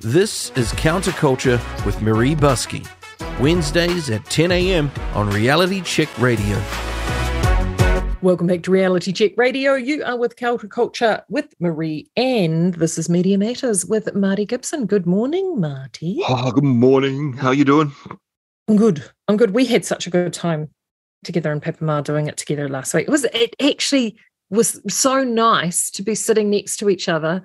[0.00, 2.88] This is Counterculture with Maree Buskey.
[3.40, 4.92] Wednesdays at 10 a.m.
[5.12, 6.56] on Reality Check Radio.
[8.22, 9.74] Welcome back to Reality Check Radio.
[9.74, 14.86] You are with Counterculture with Maree, and this is Media Matters with Marty Gibson.
[14.86, 16.20] Good morning, Marty.
[16.28, 17.32] Oh, good morning.
[17.32, 17.90] How are you doing?
[18.68, 19.02] I'm good.
[19.26, 19.50] I'm good.
[19.52, 20.68] We had such a good time
[21.24, 23.08] together in Papamoa doing it together last week.
[23.08, 24.16] It was it actually
[24.48, 27.42] was so nice to be sitting next to each other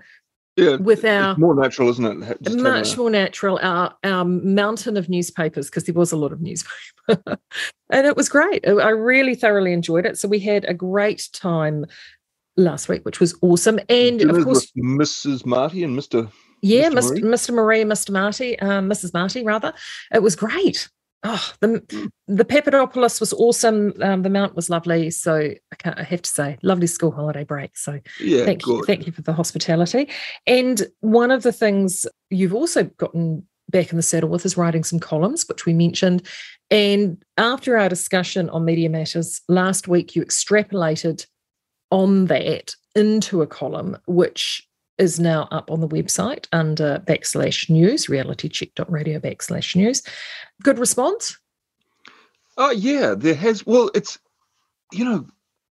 [0.56, 2.42] Yeah, with our it's more natural, isn't it?
[2.44, 6.42] Just much more natural our our mountain of newspapers because there was a lot of
[6.42, 6.72] newspaper
[7.90, 11.86] and it was great I really thoroughly enjoyed it so we had a great time
[12.56, 15.44] last week which was awesome and of course Mrs.
[15.44, 16.32] Marty and Mr.
[16.62, 17.20] yeah Mr.
[17.20, 17.84] mr Maree?
[17.84, 19.74] mr maree mr marty um, mrs marty rather
[20.14, 20.88] it was great
[21.24, 23.94] oh the the papadopoulos was awesome.
[24.02, 25.10] Um, the mount was lovely.
[25.10, 27.78] So I, can't, I have to say lovely school holiday break.
[27.78, 30.10] So Yeah, thank you thank you for the hospitality.
[30.48, 34.84] And one of the things you've also gotten back in the saddle with is writing
[34.84, 36.28] some columns which we mentioned.
[36.70, 41.26] And after our discussion on media matters last week you extrapolated
[41.90, 44.68] on that into a column which
[45.04, 50.02] is now up on the website under backslash news realitycheck.radio backslash news
[50.64, 51.38] good response
[52.58, 53.66] Oh yeah, there has.
[53.66, 54.20] Well, it's
[54.92, 55.26] you know,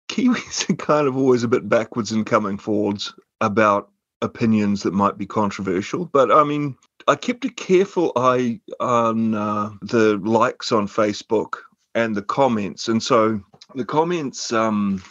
[0.09, 3.91] Kiwis are kind of always a bit backwards in coming forwards about
[4.23, 6.07] opinions that might be controversial.
[6.07, 11.59] But I mean, I kept a careful eye on uh, the likes on Facebook
[11.95, 13.41] and the comments, and so
[13.75, 15.03] the comments um,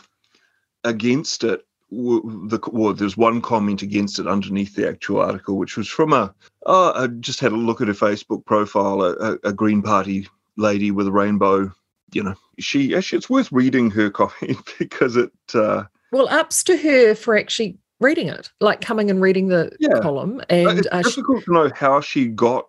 [0.83, 1.65] against it.
[1.93, 6.33] The well, there's one comment against it underneath the actual article, which was from a.
[6.65, 10.27] Oh, I just had a look at her Facebook profile, a, a, Green Party
[10.57, 11.71] lady with a rainbow.
[12.13, 15.31] You know, she actually it's worth reading her comment because it.
[15.53, 19.99] Uh, well ups to her for actually reading it like coming and reading the Yeah.
[20.01, 22.67] column and it's uh, she- difficult to know how she got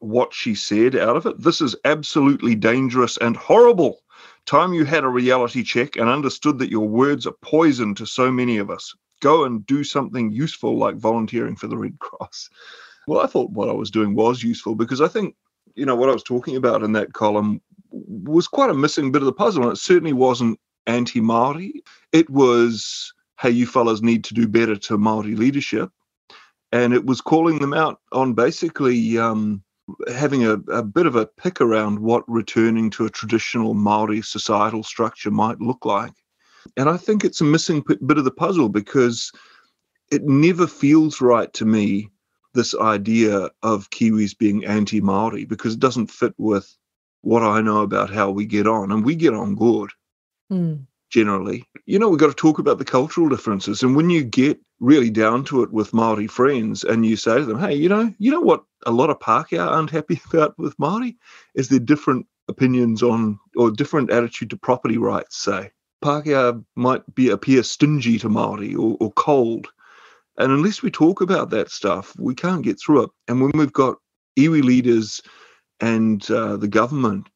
[0.00, 1.40] what she said out of it.
[1.40, 4.00] This is absolutely dangerous and horrible.
[4.46, 8.30] Time you had a reality check and understood that your words are poison to so
[8.30, 8.94] many of us.
[9.20, 12.50] Go and do something useful like volunteering for the Red Cross.
[13.06, 15.36] Well, I thought what I was doing was useful because I think,
[15.74, 17.60] you know, what I was talking about in that column
[17.90, 19.62] was quite a missing bit of the puzzle.
[19.62, 21.82] And it certainly wasn't anti Maori.
[22.10, 25.90] It was, hey, you fellas need to do better to Maori leadership
[26.72, 29.62] and it was calling them out on basically um,
[30.08, 34.82] having a, a bit of a pick around what returning to a traditional Maori societal
[34.82, 36.12] structure might look like.
[36.76, 39.32] And I think it's a missing bit of the puzzle because
[40.10, 42.10] it never feels right to me
[42.54, 46.76] this idea of Kiwis being anti Maori because it doesn't fit with
[47.22, 49.90] what I know about how we get on, and we get on good
[50.52, 50.74] Hmm.
[51.12, 51.64] Generally.
[51.86, 53.82] You know, we've got to talk about the cultural differences.
[53.82, 57.44] And when you get really down to it with Maori friends and you say to
[57.44, 60.76] them, hey, you know, you know what a lot of Pākehā aren't happy about with
[60.78, 61.16] Maori
[61.54, 65.70] is their different opinions on or different attitude to property rights, say.
[66.02, 69.68] Pākehā might be appear stingy to Maori or, or cold.
[70.38, 73.10] And unless we talk about that stuff, we can't get through it.
[73.28, 73.98] And when we've got
[74.38, 75.20] iwi leaders
[75.78, 77.28] and uh, the government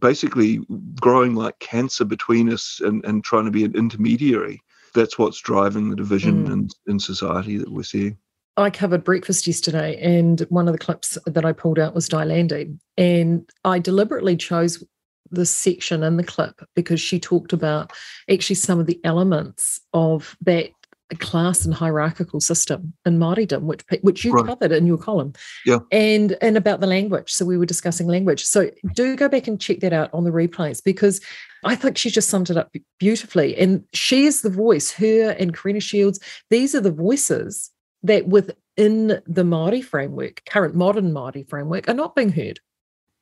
[0.00, 0.60] basically
[1.00, 4.60] growing like cancer between us and, and trying to be an intermediary.
[4.94, 6.52] That's what's driving the division Mm.
[6.52, 8.16] in, in society that we're seeing.
[8.56, 12.76] I covered breakfast yesterday, and one of the clips that I pulled out was Dilandy.
[12.96, 14.82] And I deliberately chose
[15.30, 17.92] this section in the clip because she talked about
[18.30, 20.70] actually some of the elements of that
[21.16, 24.46] class and hierarchical system in Māoridom, which which you Right.
[24.46, 25.32] covered in your column.
[25.64, 25.78] Yeah.
[25.90, 27.32] And and about the language.
[27.32, 28.44] So we were discussing language.
[28.44, 31.20] So do go back and check that out on the replays because
[31.64, 33.56] I think she just summed it up beautifully.
[33.56, 36.20] And she is the voice, her and Karina Shields,
[36.50, 37.70] these are the voices
[38.04, 42.60] that within the Māori framework, current modern Māori framework, are not being heard.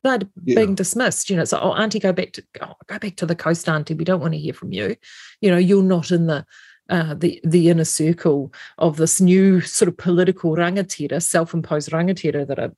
[0.03, 0.55] They're Yeah.
[0.55, 1.29] being dismissed.
[1.29, 3.95] You know, so oh, Auntie, go back to oh, go back to the coast, Auntie.
[3.95, 4.95] We don't want to hear from you.
[5.41, 6.45] You know, you're not in the
[6.89, 12.59] uh, the the inner circle of this new sort of political rangatira, self-imposed rangatira that
[12.59, 12.71] are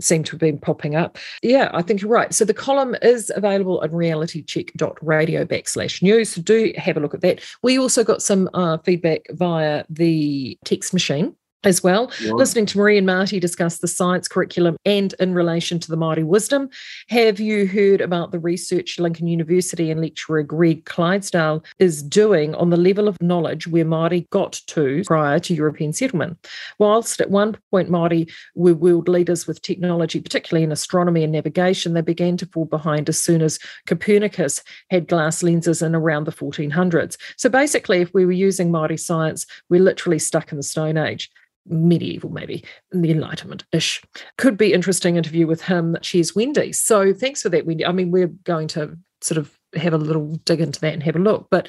[0.00, 1.18] seem to have been popping up.
[1.42, 2.32] Yeah, I think you're right.
[2.32, 6.30] So the column is available on realitycheck.radio backslash news.
[6.30, 7.40] So do have a look at that.
[7.62, 11.34] We also got some uh, feedback via the text machine
[11.64, 12.10] as well.
[12.20, 16.24] Listening to Maree and Marty discuss the science curriculum and in relation to the Māori
[16.24, 16.68] wisdom,
[17.08, 22.70] have you heard about the research Lincoln University and lecturer Greg Clydesdale is doing on
[22.70, 26.46] the level of knowledge where Māori got to prior to European settlement?
[26.78, 31.94] Whilst at one point Māori were world leaders with technology, particularly in astronomy and navigation,
[31.94, 36.32] they began to fall behind as soon as Copernicus had glass lenses in around the
[36.32, 37.16] 1400s.
[37.36, 41.28] So basically, if we were using Māori science, we're literally stuck in the Stone Age
[41.68, 44.02] medieval, maybe the Enlightenment ish.
[44.36, 45.96] Could be interesting interview with him.
[46.02, 46.72] Cheers, Wendy.
[46.72, 47.84] So thanks for that, Wendy.
[47.84, 51.16] I mean, we're going to sort of have a little dig into that and have
[51.16, 51.48] a look.
[51.50, 51.68] But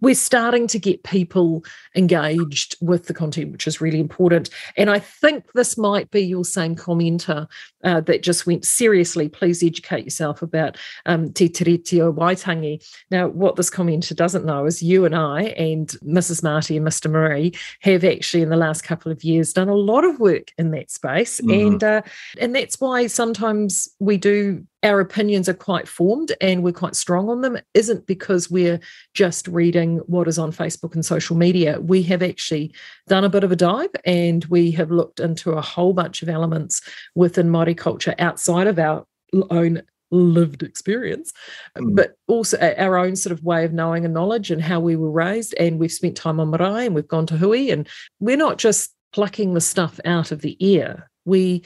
[0.00, 1.64] we're starting to get people
[1.94, 4.50] engaged with the content, which is really important.
[4.76, 7.46] And I think this might be your same commenter
[7.84, 10.76] uh, that just went, seriously, please educate yourself about
[11.06, 12.84] um, Te Tiriti Waitangi.
[13.10, 16.42] Now, what this commenter doesn't know is you and I and Mrs.
[16.42, 17.10] Marty and Mr.
[17.10, 20.70] Maree have actually in the last couple of years done a lot of work in
[20.72, 21.40] that space.
[21.40, 21.72] Mm-hmm.
[21.72, 22.02] And, uh,
[22.38, 27.28] and that's why sometimes we do our opinions are quite formed and we're quite strong
[27.28, 28.80] on them isn't because we're
[29.14, 31.80] just reading what is on Facebook and social media.
[31.80, 32.74] We have actually
[33.06, 36.28] done a bit of a dive and we have looked into a whole bunch of
[36.28, 36.82] elements
[37.14, 39.06] within Māori culture outside of our
[39.50, 41.32] own lived experience,
[41.76, 41.96] mm.
[41.96, 45.10] but also our own sort of way of knowing and knowledge and how we were
[45.10, 45.54] raised.
[45.58, 47.88] And we've spent time on marae and we've gone to hui and
[48.20, 51.10] we're not just plucking the stuff out of the air.
[51.24, 51.62] We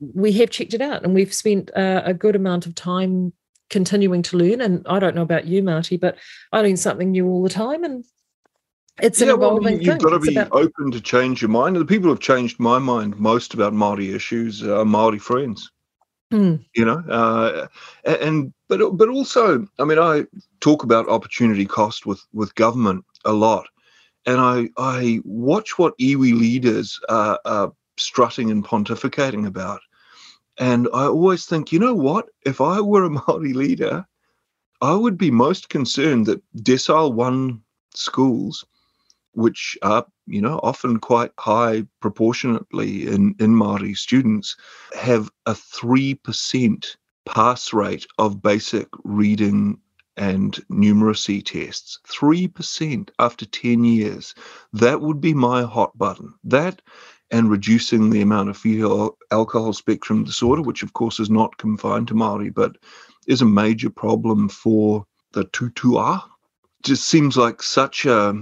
[0.00, 3.32] we have checked it out and we've spent uh, a good amount of time
[3.70, 4.60] continuing to learn.
[4.60, 6.16] And I don't know about you, Marty, but
[6.52, 7.84] I learn something new all the time.
[7.84, 8.04] And
[9.00, 9.98] it's yeah, an evolving well, you've thing.
[9.98, 10.52] got to be about...
[10.52, 11.76] open to change your mind.
[11.76, 15.70] And the people who have changed my mind most about Maori issues are Maori friends.
[16.32, 16.62] Mm.
[16.74, 17.68] You know, uh,
[18.04, 20.26] and but but also, I mean, I
[20.60, 23.66] talk about opportunity cost with with government a lot,
[24.26, 29.80] and I I watch what iwi leaders are, are strutting and pontificating about,
[30.58, 32.26] and I always think, you know what?
[32.44, 34.06] If I were a Maori leader,
[34.80, 37.62] I would be most concerned that decile one
[37.94, 38.64] schools,
[39.32, 44.56] which are, you know, often quite high proportionately in, in Maori students,
[44.96, 46.96] have a 3%
[47.26, 49.78] pass rate of basic reading
[50.16, 52.00] and numeracy tests.
[52.08, 54.34] 3% after 10 years.
[54.72, 56.34] That would be my hot button.
[56.42, 56.82] That
[57.30, 62.08] and reducing the amount of fetal alcohol spectrum disorder, which of course is not confined
[62.08, 62.76] to Maori, but
[63.26, 66.22] is a major problem for the tutua.
[66.82, 68.34] Just seems like such a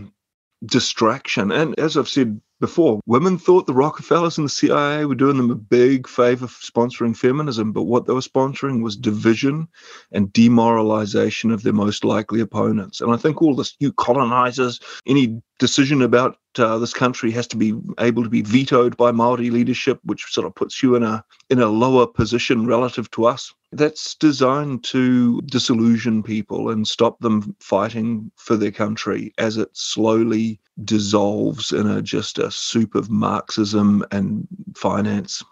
[0.64, 1.50] distraction.
[1.50, 5.50] And as I've said before, women thought the Rockefellers and the CIA were doing them
[5.50, 9.68] a big favor sponsoring feminism, but what they were sponsoring was division
[10.12, 13.00] and demoralization of their most likely opponents.
[13.00, 17.56] And I think all this new colonizers, any decision about uh, this country has to
[17.56, 21.24] be able to be vetoed by Maori leadership, which sort of puts you in a
[21.50, 23.52] in a lower position relative to us.
[23.72, 30.60] That's designed to disillusion people and stop them fighting for their country as it slowly
[30.84, 34.46] dissolves in a just a soup of Marxism and
[34.76, 35.42] finance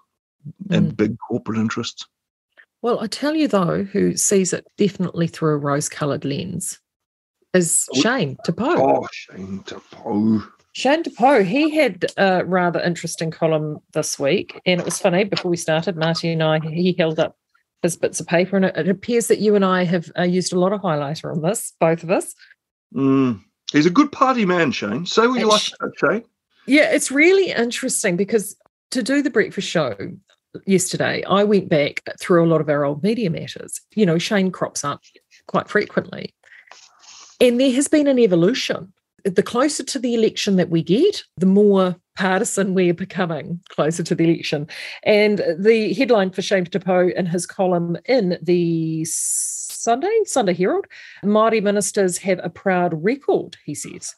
[0.71, 0.97] and mm.
[0.97, 2.06] big corporate interests.
[2.82, 6.79] Well, I tell you though, who sees it definitely through a rose-coloured lens
[7.55, 8.76] is Shane Te Pou.
[8.76, 10.43] Oh, Shane Te Pou.
[10.73, 15.25] Shane Te Pou, he had a rather interesting column this week, and it was funny.
[15.25, 17.38] Before we started, Marty and I, he held up
[17.82, 20.53] his bits of paper, and it, it appears that you and I have uh, used
[20.53, 22.35] a lot of highlighter on this, both of us.
[22.94, 23.41] Mm.
[23.75, 25.05] He's a good party man, Shane.
[25.05, 26.25] Say what you like about Shane.
[26.65, 28.56] Yeah, it's really interesting because
[28.93, 29.97] to do the breakfast show
[30.65, 33.81] yesterday, I went back through a lot of our old media matters.
[33.97, 35.00] You know, Shane crops up
[35.49, 36.32] quite frequently.
[37.41, 38.93] And there has been an evolution.
[39.25, 44.15] The closer to the election that we get, the more partisan we're becoming closer to
[44.15, 44.69] the election.
[45.03, 50.86] And the headline for Shane Te Pou in his column in the Sunday, Sunday Herald,
[51.24, 54.15] Māori ministers have a proud record, he says.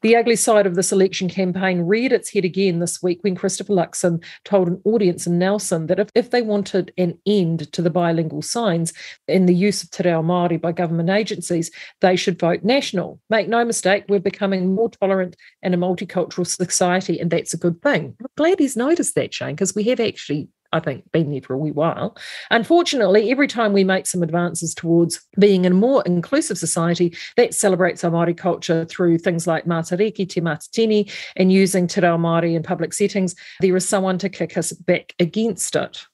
[0.00, 3.72] The ugly side of this election campaign reared its head again this week when Christopher
[3.72, 7.90] Luxon told an audience in Nelson that if, if they wanted an end to the
[7.90, 8.92] bilingual signs
[9.28, 13.20] and the use of Te Reo Māori by government agencies, they should vote national.
[13.30, 17.82] Make no mistake, we're becoming more tolerant and a multicultural society, and that's a good
[17.82, 18.14] thing.
[18.20, 21.52] I'm glad he's noticed that, Shane, because we have actually I think, been there for
[21.52, 22.16] a wee while.
[22.50, 27.52] Unfortunately, every time we make some advances towards being in a more inclusive society that
[27.52, 32.54] celebrates our Māori culture through things like Matariki, Te Matatini, and using Te Reo Māori
[32.54, 36.06] in public settings, there is someone to kick us back against it.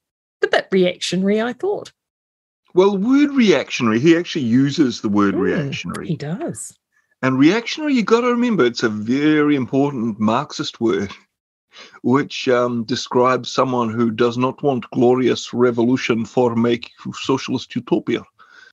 [0.43, 1.93] A bit reactionary, I thought.
[2.75, 6.09] Well, word reactionary, he actually uses the word mm, reactionary.
[6.09, 6.77] He does.
[7.23, 11.13] And reactionary, you've got to remember, it's a very important Marxist word
[12.03, 18.23] which um, describes someone who does not want glorious revolution for make socialist utopia.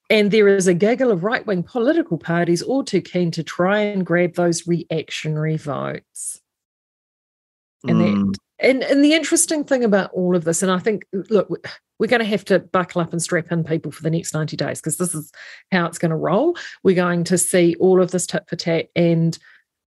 [0.09, 3.79] And there is a gaggle of right wing political parties all too keen to try
[3.79, 6.41] and grab those reactionary votes.
[7.87, 8.33] And, mm.
[8.33, 11.49] that, and, and the interesting thing about all of this, and I think, look,
[11.99, 14.57] we're going to have to buckle up and strap in people for the next 90
[14.57, 15.31] days because this is
[15.71, 16.57] how it's going to roll.
[16.83, 18.89] We're going to see all of this tit for tat.
[18.95, 19.37] And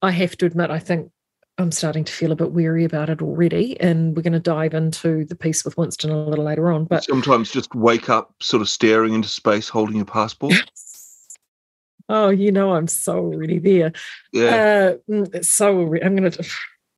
[0.01, 1.11] I have to admit, I think
[1.57, 3.79] I'm starting to feel a bit weary about it already.
[3.79, 6.85] And we're going to dive into the piece with Winston a little later on.
[6.85, 10.53] But sometimes just wake up sort of staring into space holding your passport.
[12.09, 13.93] oh, you know, I'm so already there.
[14.31, 14.97] Yeah.
[15.09, 16.47] Uh, mm, so I'm going to,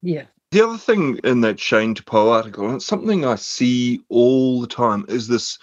[0.02, 0.26] yeah.
[0.58, 4.60] The other thing in that Shane Te Pou article, and it's something I see all
[4.60, 5.60] the time, is this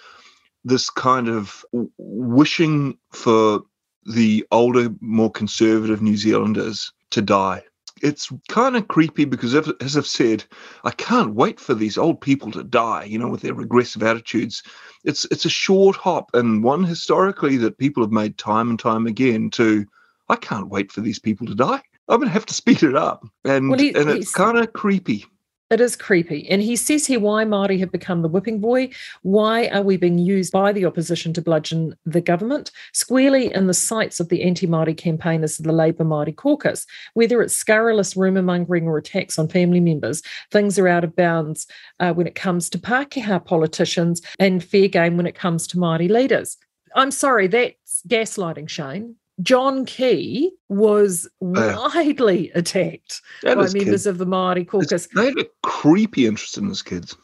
[0.63, 1.65] this kind of
[1.97, 3.63] wishing for
[4.05, 7.63] the older, more conservative New Zealanders to die
[8.01, 10.45] it's kind of creepy because, as I've said,
[10.85, 13.03] I can't wait for these old people to die.
[13.03, 14.63] You know, with their regressive attitudes,
[15.03, 19.07] it's it's a short hop and one historically that people have made time and time
[19.07, 19.49] again.
[19.51, 19.85] To
[20.29, 21.81] I can't wait for these people to die.
[22.07, 25.25] I'm gonna have to speed it up, and well, he, and it's kind of creepy.
[25.71, 26.47] It is creepy.
[26.47, 28.91] And he says here why Māori have become the whipping boy.
[29.23, 32.69] Why are we being used by the opposition to bludgeon the government?
[32.93, 36.85] Squarely in the sights of the anti Māori campaigners of the Labour Māori caucus.
[37.15, 40.21] Whether it's scurrilous rumour mongering or attacks on family members,
[40.51, 41.65] things are out of bounds
[41.99, 46.09] uh, when it comes to Pākehā politicians and fair game when it comes to Māori
[46.11, 46.57] leaders.
[46.95, 49.15] I'm sorry, that's gaslighting, Shane.
[49.41, 54.05] John Key was oh, widely attacked by members kids.
[54.05, 55.07] of the Māori caucus.
[55.13, 57.15] They had a creepy interest in his kids.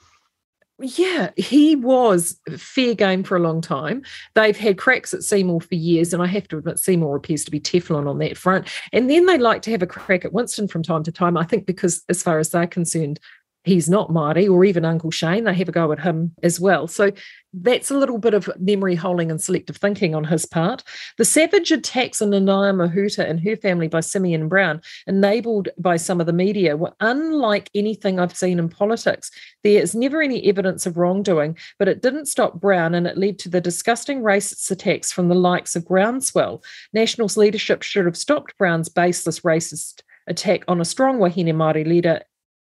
[0.83, 4.01] Yeah, he was fair game for a long time.
[4.33, 7.51] They've had cracks at Seymour for years, and I have to admit, Seymour appears to
[7.51, 8.67] be Teflon on that front.
[8.91, 11.37] And then they like to have a crack at Winston from time to time.
[11.37, 13.19] I think because, as far as they're concerned,
[13.63, 15.43] he's not Māori or even Uncle Shane.
[15.43, 16.87] They have a go at him as well.
[16.87, 17.11] So
[17.53, 20.83] that's a little bit of memory holding and selective thinking on his part.
[21.17, 26.19] The savage attacks on Nanaia Mahuta and her family by Simeon Brown, enabled by some
[26.19, 29.31] of the media, were unlike anything I've seen in politics.
[29.63, 33.37] There is never any evidence of wrongdoing, but it didn't stop Brown and it led
[33.39, 36.63] to the disgusting racist attacks from the likes of Groundswell.
[36.93, 42.21] Nationals leadership should have stopped Brown's baseless racist attack on a strong Wahine Māori leader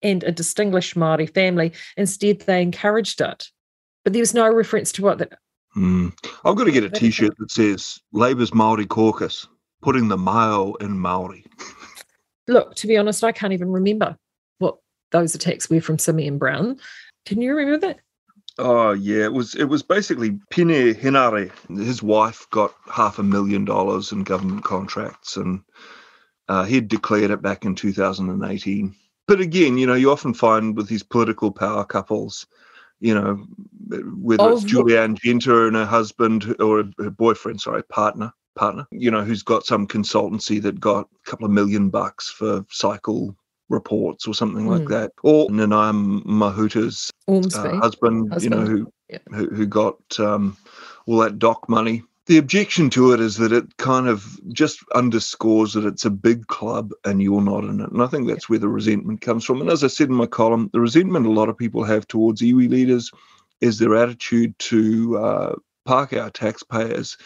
[0.03, 1.73] and a distinguished Maori family.
[1.97, 3.49] Instead, they encouraged it.
[4.03, 5.33] But there was no reference to what that.
[5.75, 6.13] Mm.
[6.43, 9.47] I've got to get a T-shirt that says "Labour's Maori Caucus,"
[9.81, 11.45] putting the Mao in Maori.
[12.47, 14.17] Look, to be honest, I can't even remember
[14.57, 14.77] what
[15.11, 16.79] those attacks were from Simeon Brown.
[17.25, 17.99] Can you remember that?
[18.57, 21.51] Oh yeah, it was it was basically Peeni Henare.
[21.69, 25.61] His wife got half a million dollars in government contracts, and
[26.49, 28.93] uh, he had declared it back in 2018
[29.31, 32.45] but again, you know, you often find with these political power couples,
[32.99, 33.35] you know,
[34.17, 38.85] whether oh, it's Julie Anne Genter and her husband or her boyfriend, sorry, partner, partner,
[38.91, 43.33] you know, who's got some consultancy that got a couple of million bucks for cycle
[43.69, 44.71] reports or something mm.
[44.71, 44.91] like hmm.
[44.91, 45.93] that, or Nanaia
[46.25, 49.19] Mahuta's uh, husband, husband, you know, who yeah.
[49.29, 50.57] who, who, got um,
[51.05, 55.73] all that doc money the objection to it is that it kind of just underscores
[55.73, 57.91] that it's a big club and you're not in it.
[57.91, 59.59] And I think that's where the resentment comes from.
[59.59, 62.41] And as I said in my column, the resentment a lot of people have towards
[62.41, 63.11] iwi leaders
[63.59, 65.55] is their attitude to uh,
[65.87, 67.17] Pākehā taxpayers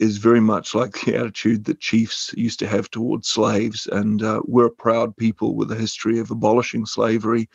[0.00, 3.86] is very much like the attitude that chiefs used to have towards slaves.
[3.92, 7.48] And uh, we're a proud people with a history of abolishing slavery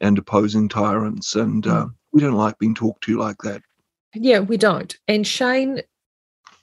[0.00, 1.34] and opposing tyrants.
[1.34, 1.94] And uh, mm.
[2.12, 3.62] we don't like being talked to like that.
[4.14, 4.96] Yeah, we don't.
[5.08, 5.82] And Shane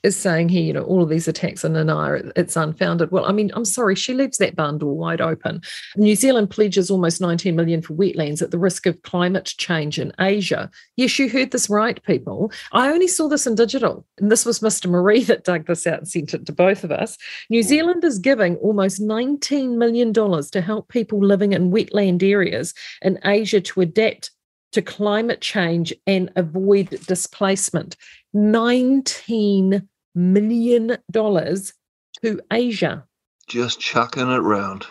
[0.04, 3.10] is saying here, you know, all of these attacks on Nanaia, it's unfounded.
[3.10, 5.62] Well, I mean, I'm sorry, she leaves that barn door wide open.
[5.96, 10.12] New Zealand pledges almost 19 million for wetlands at the risk of climate change in
[10.20, 10.70] Asia.
[10.96, 12.52] Yes, you heard this right, people.
[12.72, 14.06] I only saw this in digital.
[14.18, 14.90] And this was Mr.
[14.90, 17.16] Maree that dug this out and sent it to both of us.
[17.48, 23.18] New Zealand is giving almost $19 million to help people living in wetland areas in
[23.24, 24.30] Asia to adapt
[24.72, 27.96] to climate change and avoid displacement.
[28.34, 31.74] 19 million dollars
[32.22, 33.06] to Asia.
[33.48, 34.86] Just chucking it round.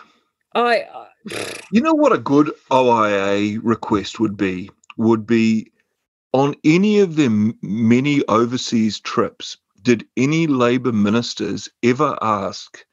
[0.54, 0.82] I.
[0.82, 1.06] Uh,
[1.72, 4.70] you know what a good OIA request would be?
[4.96, 5.72] Would be
[6.32, 7.30] on any of their
[7.62, 9.56] many overseas trips.
[9.82, 12.84] Did any Labour ministers ever ask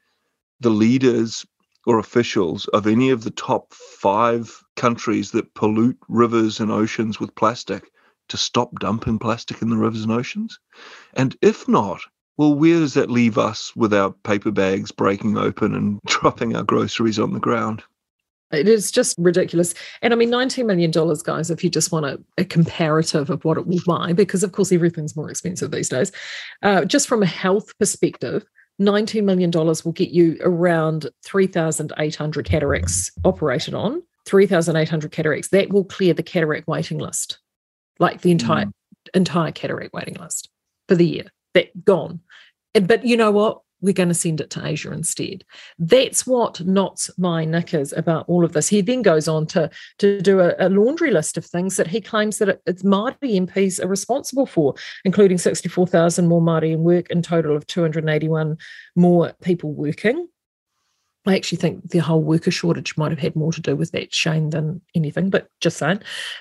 [0.60, 1.44] the leaders
[1.86, 7.34] or officials of any of the top five countries that pollute rivers and oceans with
[7.34, 7.90] plastic
[8.28, 10.58] to stop dumping plastic in the rivers and oceans?
[11.14, 12.02] And if not,
[12.36, 16.62] well, where does that leave us with our paper bags breaking open and dropping our
[16.62, 17.82] groceries on the ground?
[18.50, 19.74] It is just ridiculous.
[20.02, 20.90] And I mean, $19 million,
[21.24, 24.52] guys, if you just want a, a comparative of what it will buy, because of
[24.52, 26.12] course everything's more expensive these days.
[26.62, 28.44] Uh, just from a health perspective,
[28.80, 34.02] $19 million will get you around 3,800 cataracts operated on.
[34.26, 35.48] 3,800 cataracts.
[35.48, 37.38] That will clear the cataract waiting list,
[37.98, 38.72] like the entire mm.
[39.14, 40.48] entire cataract waiting list
[40.86, 42.20] for the year that gone.
[42.74, 43.62] But you know what?
[43.82, 45.44] we're going to send it to Asia instead.
[45.78, 48.68] That's what knots my knickers about all of this.
[48.68, 49.68] He then goes on to,
[49.98, 53.16] to do a, a laundry list of things that he claims that it, it's Māori
[53.22, 58.56] MPs are responsible for, including 64,000 more Māori in work, in total of 281
[58.96, 60.28] more people working.
[61.24, 64.12] I actually think the whole worker shortage might have had more to do with that,
[64.12, 66.00] Shane, than anything, but just saying.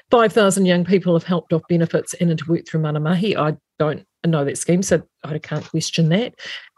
[0.09, 3.37] 5,000 young people have helped off benefits and into work through Mana Mahi.
[3.37, 6.35] I don't know that scheme, so I can't question that.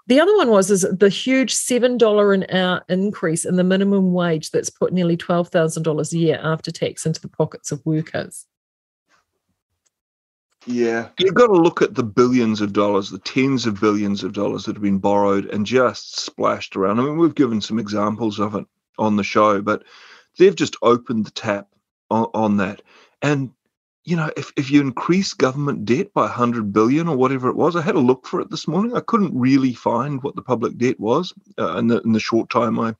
[0.07, 4.11] The other one was is the huge seven dollar an hour increase in the minimum
[4.11, 7.85] wage that's put nearly twelve thousand dollars a year after tax into the pockets of
[7.85, 8.45] workers.
[10.65, 14.33] Yeah, you've got to look at the billions of dollars, the tens of billions of
[14.33, 16.99] dollars that have been borrowed and just splashed around.
[16.99, 18.65] I mean, we've given some examples of it
[18.97, 19.83] on the show, but
[20.37, 21.67] they've just opened the tap
[22.09, 22.81] on, on that.
[23.21, 23.51] And
[24.05, 27.75] you know, if, if you increase government debt by 100 billion or whatever it was,
[27.75, 28.95] I had a look for it this morning.
[28.95, 32.49] I couldn't really find what the public debt was uh, in, the, in the short
[32.49, 32.95] time I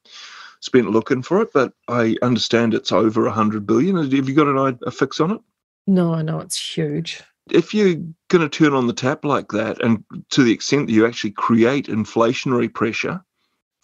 [0.62, 3.98] spent looking for it, but I understand it's over 100 billion.
[3.98, 5.41] Have you got an, a fix on it?
[5.88, 7.22] No, I know it's huge.
[7.51, 7.95] If you're
[8.29, 11.31] going to turn on the tap like that, and to the extent that you actually
[11.31, 13.22] create inflationary pressure,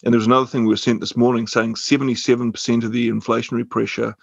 [0.02, 3.68] and there was another thing we were sent this morning saying 77% of the inflationary
[3.68, 4.16] pressure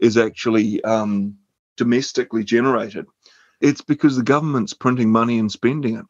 [0.00, 1.36] is actually um,
[1.76, 3.06] domestically generated,
[3.60, 6.06] it's because the government's printing money and spending it.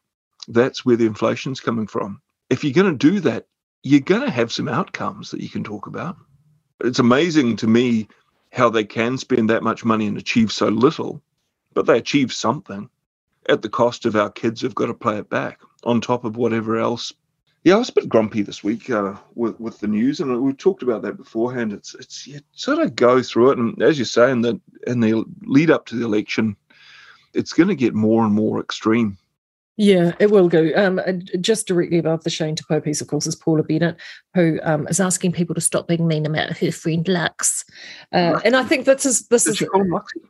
[0.49, 2.21] That's where the inflation's coming from.
[2.49, 3.47] If you're going to do that,
[3.83, 6.17] you're going to have some outcomes that you can talk about.
[6.83, 8.09] It's amazing to me
[8.53, 11.23] how they can spend that much money and achieve so little,
[11.75, 12.89] but they achieve something
[13.49, 16.37] at the cost of our kids who've got to play it back on top of
[16.37, 17.13] whatever else
[17.63, 20.53] yeah, I was a bit grumpy this week uh, with with the news, and we
[20.55, 21.73] talked about that beforehand.
[21.73, 25.01] It's it's you sort of go through it, and as you say, saying, that in
[25.01, 26.57] the lead up to the election,
[27.35, 29.19] it's going to get more and more extreme.
[29.77, 30.71] Yeah, it will go.
[30.75, 31.01] Um,
[31.41, 33.97] just directly above the Shane Te piece, of course, is Paula Bennett,
[34.35, 37.65] who um, is asking people to stop being mean about her friend Lux.
[38.13, 39.57] Uh, and I think this is this is.
[39.57, 40.21] She call him Luxy?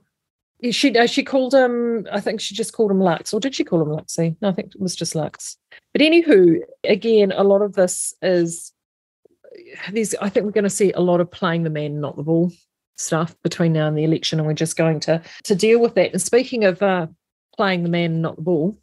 [0.70, 2.06] She uh, she called him.
[2.12, 4.36] I think she just called him Lux, or did she call him Luxy?
[4.42, 5.56] No, I think it was just Lux.
[5.92, 8.72] But anywho, again, a lot of this is.
[10.20, 12.50] I think we're going to see a lot of playing the man, not the ball
[12.96, 16.12] stuff between now and the election, and we're just going to to deal with that.
[16.12, 17.06] And speaking of uh,
[17.56, 18.78] playing the man, not the ball,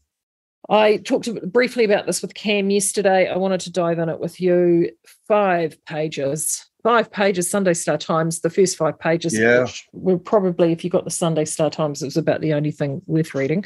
[0.70, 3.30] I talked briefly about this with Cam yesterday.
[3.30, 4.92] I wanted to dive in it with you.
[5.28, 9.64] Five pages five pages Sunday Star Times, the first five pages, yeah.
[9.64, 12.72] which were probably, if you got the Sunday Star Times, it was about the only
[12.72, 13.66] thing worth reading.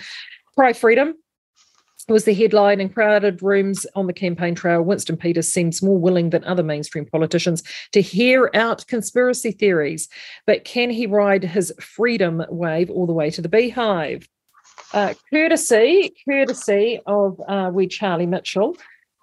[0.56, 1.14] Cry Freedom
[2.10, 4.82] was the headline in crowded rooms on the campaign trail.
[4.82, 10.10] Winston Peters seems more willing than other mainstream politicians to hear out conspiracy theories,
[10.48, 14.28] but can he ride his freedom wave all the way to the beehive?
[14.96, 18.76] Uh, courtesy, courtesy of uh, we Charlie Mitchell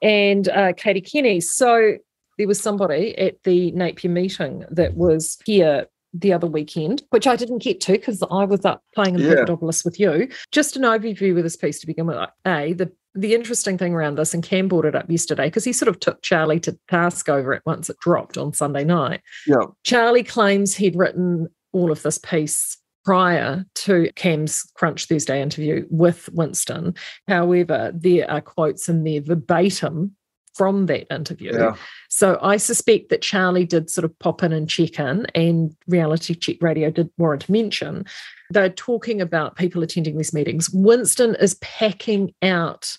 [0.04, 1.40] and uh, Katie Kenny.
[1.40, 1.98] So
[2.38, 7.36] there was somebody at the Napier meeting that was here the other weekend, which I
[7.36, 9.80] didn't get to because I was up playing in the yeah.
[9.84, 10.28] with you.
[10.52, 12.16] Just an overview of this piece to begin with.
[12.46, 15.72] A, the the interesting thing around this, and Cam brought it up yesterday because he
[15.72, 19.22] sort of took Charlie to task over it once it dropped on Sunday night.
[19.46, 19.66] Yeah.
[19.82, 26.28] Charlie claims he'd written all of this piece prior to Cam's Crunch Thursday interview with
[26.32, 26.94] Winston.
[27.26, 30.14] However, there are quotes in there verbatim
[30.58, 31.52] from that interview.
[31.52, 31.76] Yeah.
[32.10, 36.34] So I suspect that Charlie did sort of pop in and check in, and Reality
[36.34, 38.04] Check Radio did warrant mention.
[38.50, 40.68] They're talking about people attending these meetings.
[40.70, 42.98] Winston is packing out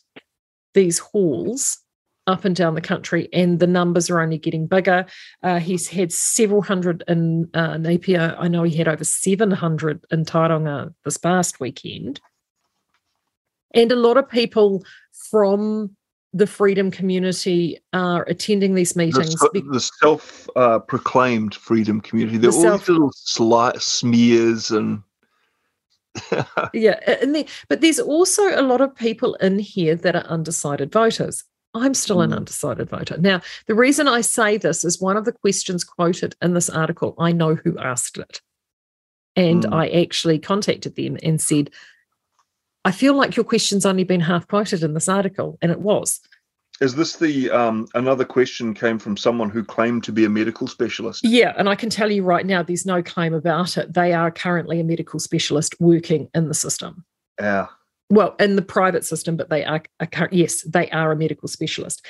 [0.73, 1.79] these halls
[2.27, 5.05] up and down the country, and the numbers are only getting bigger.
[5.43, 8.35] Uh, he's had several hundred in uh, Napier.
[8.39, 12.21] I know he had over 700 in Tauranga this past weekend.
[13.73, 14.83] And a lot of people
[15.29, 15.95] from
[16.33, 19.35] the freedom community are attending these meetings.
[19.35, 22.37] The, the self-proclaimed uh, freedom community.
[22.37, 25.01] There the are all self- these little slight smears and.
[26.73, 30.91] yeah, and the, but there's also a lot of people in here that are undecided
[30.91, 31.43] voters.
[31.75, 32.37] I'm still an mm.
[32.37, 33.17] undecided voter.
[33.19, 37.13] Now, the reason I say this is one of the questions quoted in this article.
[37.19, 38.41] I know who asked it.
[39.35, 39.73] And mm.
[39.73, 41.69] I actually contacted them and said,
[42.89, 46.19] I feel like your question's only been half quoted in this article, and it was.
[46.81, 50.65] Is this the um, another question came from someone who claimed to be a medical
[50.65, 51.23] specialist?
[51.23, 53.93] Yeah, and I can tell you right now, there's no claim about it.
[53.93, 57.05] They are currently a medical specialist working in the system.
[57.39, 57.67] Yeah.
[58.09, 62.03] Well, in the private system, but they are, are yes, they are a medical specialist.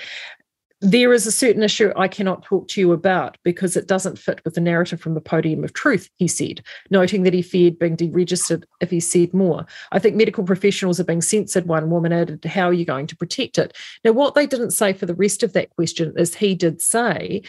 [0.81, 4.39] There is a certain issue I cannot talk to you about because it doesn't fit
[4.45, 7.97] with the narrative from the podium of truth, he said, noting that he feared being
[7.97, 9.65] deregistered if he said more.
[9.91, 12.45] I think medical professionals are being censored, one woman added.
[12.45, 13.75] How are you going to protect it?
[14.05, 17.41] Now, what they didn't say for the rest of that question is he did say,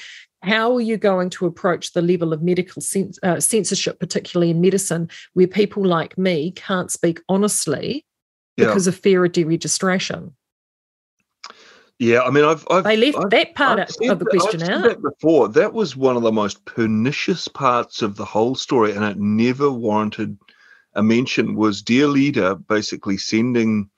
[0.42, 2.82] how are you going to approach the level of medical
[3.22, 8.04] uh, censorship, particularly in medicine, where people like me can't speak honestly
[8.56, 10.32] because of fear of deregistration?
[12.00, 14.84] Yeah, I mean, I've, I've they left I've, that part of the question out.
[14.84, 19.04] That before that was one of the most pernicious parts of the whole story, and
[19.04, 20.38] it never warranted
[20.94, 21.56] a mention.
[21.56, 23.90] Was dear leader basically sending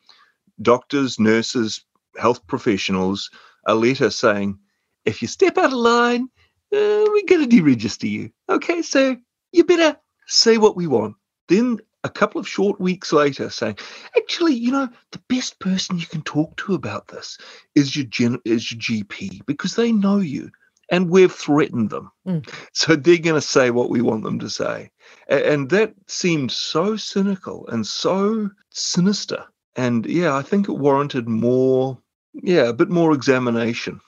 [0.60, 1.84] doctors, nurses,
[2.18, 3.30] health professionals
[3.68, 4.58] a letter saying,
[5.04, 6.28] "If you step out of line,
[6.74, 8.32] uh, we're going to deregister you.
[8.48, 9.16] Okay, so
[9.52, 11.14] you better say what we want."
[11.46, 13.78] Then a couple of short weeks later saying,
[14.16, 17.38] actually, you know, the best person you can talk to about this
[17.74, 20.50] is your gen- is your GP because they know you
[20.90, 22.10] and we've threatened them.
[22.26, 22.48] Mm.
[22.72, 24.90] So they're going to say what we want them to say.
[25.28, 29.44] And, and that seemed so cynical and so sinister.
[29.76, 31.98] And yeah, I think it warranted more,
[32.34, 34.00] yeah, a bit more examination,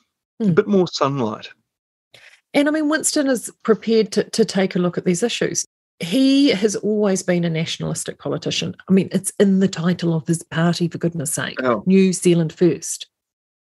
[0.42, 0.50] mm.
[0.50, 1.48] a bit more sunlight.
[2.52, 5.64] And I mean, Winston is prepared to, to take a look at these issues
[6.00, 8.74] he has always been a nationalistic politician.
[8.88, 11.82] I mean, it's in the title of his party, for goodness sake oh.
[11.86, 13.08] New Zealand First.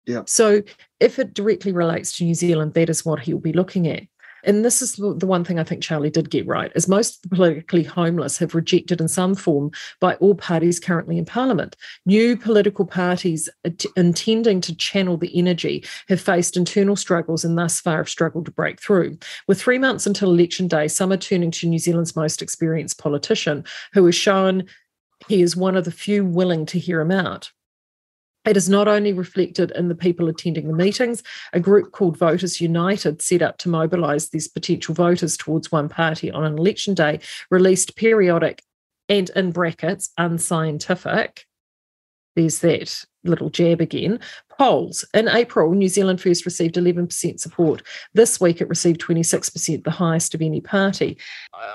[0.06, 0.24] Yeah.
[0.26, 0.62] So
[1.00, 4.04] if it directly relates to New Zealand, that is what he'll be looking at.
[4.44, 7.30] And this is the one thing I think Charlie did get right, is most of
[7.30, 11.76] the politically homeless have rejected in some form by all parties currently in Parliament.
[12.06, 13.50] New political parties
[13.96, 18.52] intending to channel the energy have faced internal struggles and thus far have struggled to
[18.52, 19.18] break through.
[19.48, 23.64] With three months until election day, some are turning to New Zealand's most experienced politician,
[23.94, 24.66] who has shown
[25.28, 27.52] he is one of the few willing to hear him out.
[28.46, 31.22] It is not only reflected in the people attending the meetings.
[31.54, 36.32] A group called Voters United, set up to mobilise these potential voters towards one party
[36.32, 37.20] on an election day,
[37.52, 38.64] released periodic
[39.08, 41.46] and in brackets unscientific.
[42.36, 44.20] There's that little jab again.
[44.58, 45.06] Polls.
[45.14, 47.84] In April, New Zealand First received 11% support.
[48.14, 51.18] This week, it received 26%, the highest of any party.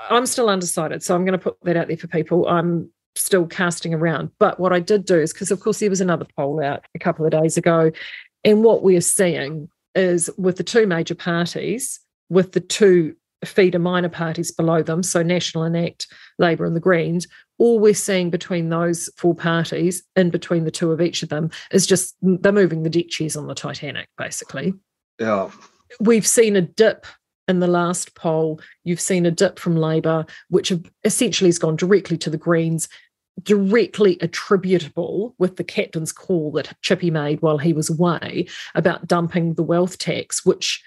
[0.09, 2.47] I'm still undecided, so I'm going to put that out there for people.
[2.47, 4.31] I'm still casting around.
[4.39, 6.99] But what I did do is because, of course, there was another poll out a
[6.99, 7.91] couple of days ago.
[8.43, 11.99] And what we're seeing is with the two major parties,
[12.29, 16.07] with the two feeder minor parties below them, so National and ACT,
[16.39, 17.27] Labour, and the Greens,
[17.59, 21.49] all we're seeing between those four parties, in between the two of each of them,
[21.71, 24.73] is just they're moving the deck chairs on the Titanic, basically.
[25.19, 25.49] Yeah.
[25.99, 27.05] We've seen a dip
[27.47, 28.59] in the last poll.
[28.83, 30.71] You've seen a dip from Labour, which
[31.03, 32.87] essentially has gone directly to the Greens
[33.43, 39.53] directly attributable with the captain's call that Chippy made while he was away about dumping
[39.53, 40.83] the wealth tax, which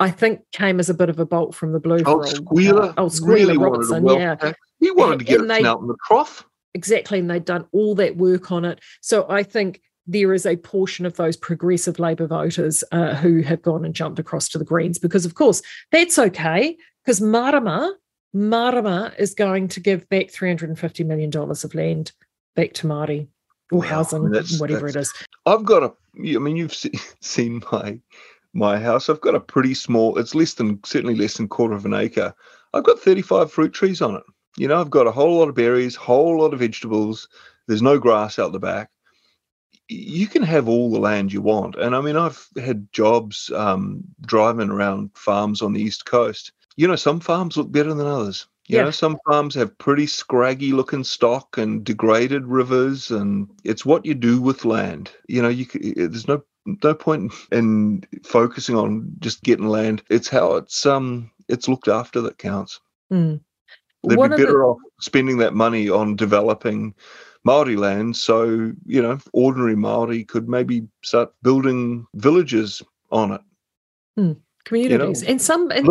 [0.00, 2.02] I think came as a bit of a bolt from the blue.
[2.04, 4.34] Old Squealer, uh, old Squealer really Robertson, yeah.
[4.34, 4.58] Tax.
[4.80, 6.44] He wanted and, to get it they, out in the trough.
[6.72, 8.80] Exactly, and they'd done all that work on it.
[9.02, 13.60] So I think there is a portion of those progressive Labour voters uh, who have
[13.60, 15.60] gone and jumped across to the Greens because, of course,
[15.92, 17.94] that's okay because Marama
[18.32, 22.12] Marama is going to give back $350 million of land
[22.54, 23.26] back to Māori
[23.72, 25.12] or wow, housing, whatever it is.
[25.46, 26.74] I've got a, I mean, you've
[27.20, 28.00] seen my
[28.52, 29.08] my house.
[29.08, 32.34] I've got a pretty small, it's less than, certainly less than quarter of an acre.
[32.74, 34.22] I've got 35 fruit trees on it.
[34.56, 37.28] You know, I've got a whole lot of berries, whole lot of vegetables.
[37.68, 38.90] There's no grass out the back.
[39.88, 41.76] You can have all the land you want.
[41.76, 46.86] And I mean, I've had jobs um, driving around farms on the East Coast you
[46.86, 48.46] know, some farms look better than others.
[48.66, 48.84] You yeah.
[48.84, 54.14] know, some farms have pretty scraggy looking stock and degraded rivers, and it's what you
[54.14, 55.10] do with land.
[55.28, 56.42] You know, you there's no
[56.84, 60.02] no point in focusing on just getting land.
[60.08, 62.80] It's how it's um it's looked after that counts.
[63.12, 63.40] Mm.
[64.04, 64.64] They'd be better the...
[64.64, 66.94] off spending that money on developing
[67.44, 73.40] Maori land, so you know ordinary Maori could maybe start building villages on it.
[74.18, 74.36] Mm.
[74.64, 75.86] Communities you know, and some and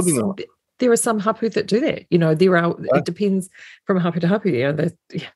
[0.79, 2.05] there are some hapu that do that.
[2.09, 2.97] You know, there are, yeah.
[2.97, 3.49] it depends
[3.85, 4.49] from hapu to hapu.
[4.49, 5.27] You know, yeah.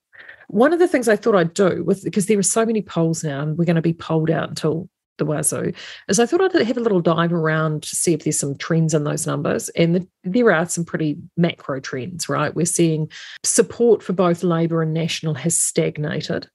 [0.48, 3.24] One of the things I thought I'd do with, because there are so many polls
[3.24, 5.74] now and we're going to be polled out until the wazoo,
[6.10, 8.94] is I thought I'd have a little dive around to see if there's some trends
[8.94, 9.70] in those numbers.
[9.70, 12.54] And the, there are some pretty macro trends, right?
[12.54, 13.10] We're seeing
[13.44, 16.50] support for both Labour and National has stagnated.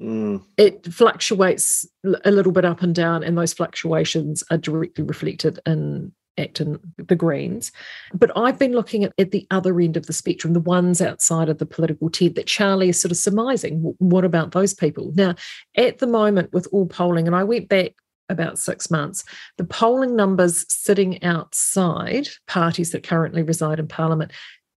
[0.00, 0.42] Mm.
[0.56, 1.86] It fluctuates
[2.24, 7.16] a little bit up and down, and those fluctuations are directly reflected in Acton, the
[7.16, 7.70] Greens.
[8.12, 11.48] But I've been looking at, at the other end of the spectrum, the ones outside
[11.48, 13.94] of the political tent that Charlie is sort of surmising.
[13.98, 15.12] What about those people?
[15.14, 15.34] Now,
[15.76, 17.92] at the moment, with all polling, and I went back
[18.28, 19.24] about six months.
[19.58, 24.32] The polling numbers sitting outside parties that currently reside in Parliament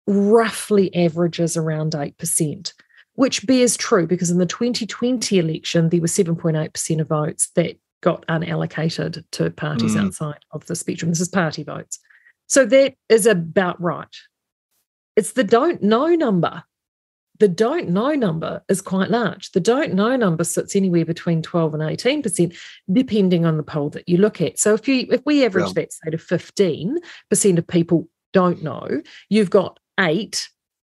[0.07, 2.73] roughly averages around 8%,
[3.13, 8.25] which bears true because in the 2020 election, there were 7.8% of votes that got
[8.27, 10.05] unallocated to parties mm.
[10.05, 11.09] outside of the spectrum.
[11.09, 11.99] This is party votes.
[12.47, 14.15] So that is about right.
[15.15, 16.63] It's the don't know number
[17.39, 19.51] the don't know number is quite large.
[19.51, 22.55] The don't know number sits anywhere between 12 and 18%,
[22.91, 24.57] depending on the poll that you look at.
[24.57, 25.73] So if you if we average yeah.
[25.83, 30.49] that, say to 15% of people don't know, you've got eight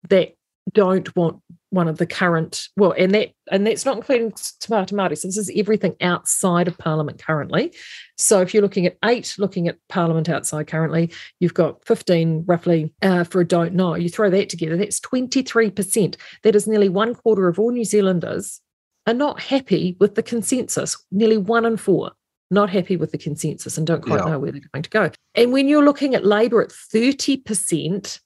[0.08, 0.34] that
[0.72, 4.92] don't want one of the current well and that and that's not including Te Pāti
[4.92, 5.18] Māori.
[5.18, 7.74] So this is everything outside of parliament currently.
[8.16, 12.94] So if you're looking at eight looking at parliament outside currently you've got 15 roughly
[13.02, 13.94] uh, for a don't know.
[13.94, 18.60] You throw that together that's 23% that is nearly one quarter of all new zealanders
[19.06, 20.96] are not happy with the consensus.
[21.10, 22.12] Nearly one in four
[22.50, 24.30] not happy with the consensus and don't quite yeah.
[24.30, 25.10] know where they're going to go.
[25.34, 28.20] And when you're looking at labor at 30%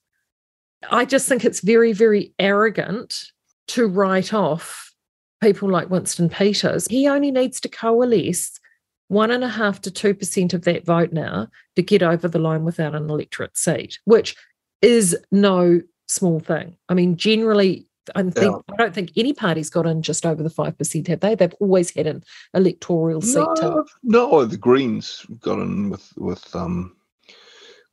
[0.89, 3.25] I just think it's very, very arrogant
[3.69, 4.93] to write off
[5.41, 6.87] people like Winston Peters.
[6.87, 8.59] He only needs to coalesce
[9.07, 12.39] one and a half to two percent of that vote now to get over the
[12.39, 14.35] line without an electorate seat, which
[14.81, 16.77] is no small thing.
[16.87, 18.73] I mean, generally, I think yeah.
[18.73, 21.35] I don't think any party's got in just over the five percent, have they?
[21.35, 23.47] They've always had an electoral seat.
[23.57, 26.95] No, no the Greens got in with with um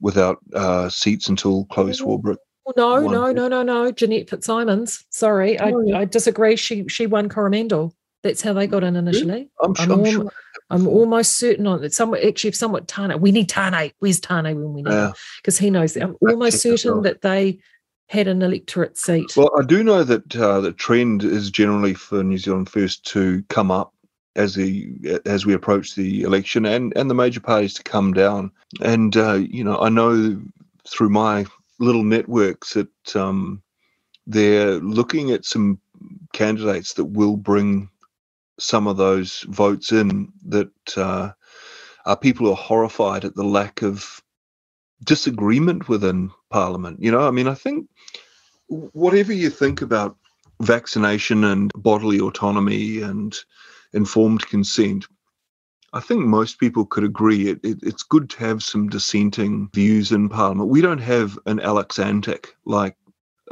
[0.00, 2.36] without uh, seats until Chloe Swarbrick
[2.76, 3.92] no, no, no, no, no.
[3.92, 5.04] Jeanette Fitzsimons.
[5.10, 5.98] Sorry, I, oh, yeah.
[5.98, 6.56] I disagree.
[6.56, 7.94] She she won Coromandel.
[8.22, 9.48] That's how they got in initially.
[9.62, 10.32] I'm, I'm, I'm, sure.
[10.70, 11.92] I'm almost certain on it.
[11.94, 13.20] Somewhat actually, if somewhat Tane.
[13.20, 13.92] We need Tane.
[14.00, 15.12] Where's Tane when we need yeah.
[15.36, 16.02] Because he knows that.
[16.02, 17.60] I'm almost certain that they
[18.08, 19.36] had an electorate seat.
[19.36, 23.42] Well, I do know that uh, the trend is generally for New Zealand First to
[23.48, 23.92] come up
[24.34, 28.50] as the as we approach the election, and and the major parties to come down.
[28.82, 30.40] And uh, you know, I know
[30.88, 31.46] through my
[31.78, 33.62] little networks that um,
[34.26, 35.80] they're looking at some
[36.32, 37.88] candidates that will bring
[38.58, 41.30] some of those votes in that uh,
[42.06, 44.22] are people who are horrified at the lack of
[45.04, 47.02] disagreement within parliament.
[47.02, 47.88] You know i mean i think
[48.68, 50.16] whatever you think about
[50.62, 53.36] vaccination and bodily autonomy and
[53.92, 55.06] informed consent
[55.96, 60.12] I think most people could agree it, it, it's good to have some dissenting views
[60.12, 60.68] in Parliament.
[60.68, 62.98] We don't have an Alex Antic like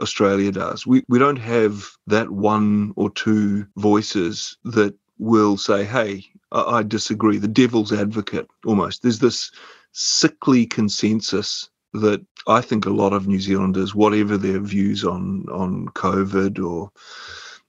[0.03, 0.87] Australia does.
[0.87, 6.83] We, we don't have that one or two voices that will say, hey, I, I
[6.83, 7.39] disagree.
[7.39, 9.01] The devil's advocate almost.
[9.01, 9.51] There's this
[9.93, 15.87] sickly consensus that I think a lot of New Zealanders, whatever their views on, on
[15.95, 16.91] COVID or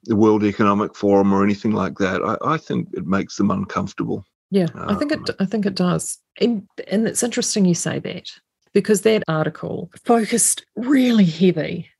[0.04, 4.22] the World Economic Forum or anything like that, I, I think it makes them uncomfortable.
[4.50, 5.30] Yeah, um, I think it.
[5.40, 8.30] I think it does, and, and it's interesting you say that
[8.72, 11.90] because that article focused really heavy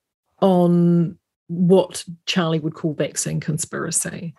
[0.40, 4.34] on what Charlie would call vaccine conspiracy.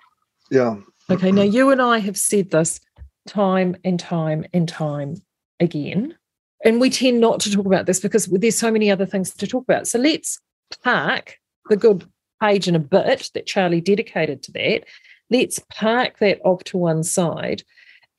[0.52, 0.78] Yeah.
[1.10, 1.32] Okay.
[1.32, 2.80] Now you and I have said this
[3.28, 5.15] time and time and time
[5.60, 6.15] again,
[6.63, 9.48] and we tend not to talk about this because there's so many other things to
[9.48, 9.88] talk about.
[9.88, 10.39] So let's
[10.84, 11.38] park
[11.70, 12.08] the good
[12.41, 14.84] page in a bit that Charlie dedicated to that.
[15.30, 17.63] Let's park that off to one side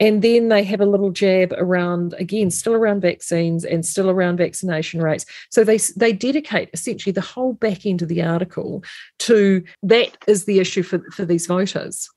[0.01, 4.37] and then they have a little jab around again still around vaccines and still around
[4.37, 5.27] vaccination rates.
[5.51, 8.85] So they they dedicate essentially the whole back end of the article
[9.21, 12.09] to that is the issue for, for these voters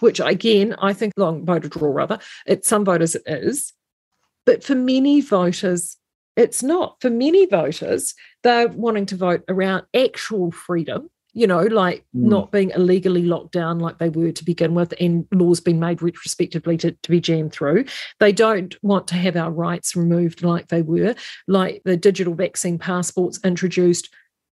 [0.00, 3.72] which again i think long voter draw rather it some voters it is.
[4.46, 5.96] But for many voters
[6.36, 6.96] it's not.
[7.00, 12.22] For many voters they're wanting to vote around actual freedom you know, like mm.
[12.22, 16.00] not being illegally locked down like they were to begin with, and laws being made
[16.00, 17.84] retrospectively to, to be jammed through.
[18.20, 21.14] They don't want to have our rights removed like they were,
[21.46, 24.08] like the digital vaccine passports introduced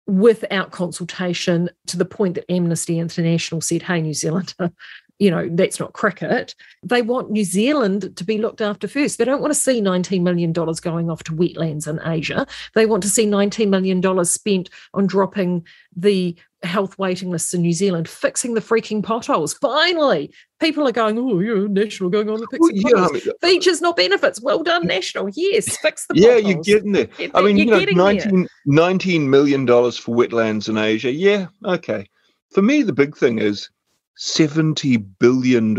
[0.08, 4.54] without consultation to the point that Amnesty International said, hey, New Zealand,
[5.20, 6.54] you know, that's not cricket.
[6.84, 9.18] They want New Zealand to be looked after first.
[9.18, 12.46] They don't want to see $19 million going off to wetlands in Asia.
[12.76, 16.36] They want to see $19 million spent on dropping the
[16.66, 19.54] health waiting lists in New Zealand, fixing the freaking potholes.
[19.56, 23.12] Finally, people are going, oh, yeah, National going on to fix well, yeah, potholes.
[23.12, 24.42] I mean, Features, not benefits.
[24.42, 25.30] Well done, National.
[25.30, 27.08] Yes, fix the Yeah, you're getting there.
[27.34, 31.12] I mean, you know, 19, $19 million for wetlands in Asia.
[31.12, 32.10] Yeah, okay.
[32.52, 33.70] For me, the big thing is
[34.18, 35.74] $70 billion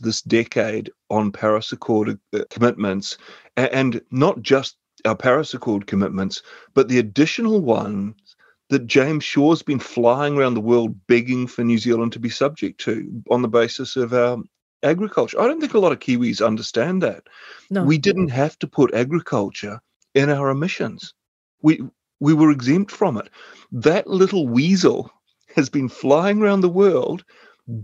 [0.00, 3.18] this decade on Paris Accord uh, commitments,
[3.56, 6.42] and not just our Paris Accord commitments,
[6.74, 8.31] but the additional ones
[8.72, 12.80] that James Shaw's been flying around the world begging for New Zealand to be subject
[12.80, 14.38] to on the basis of our
[14.82, 15.38] agriculture.
[15.40, 17.24] I don't think a lot of Kiwis understand that.
[17.70, 17.84] No.
[17.84, 19.80] We didn't have to put agriculture
[20.14, 21.14] in our emissions.
[21.62, 21.82] We
[22.20, 23.28] we were exempt from it.
[23.72, 25.10] That little weasel
[25.54, 27.24] has been flying around the world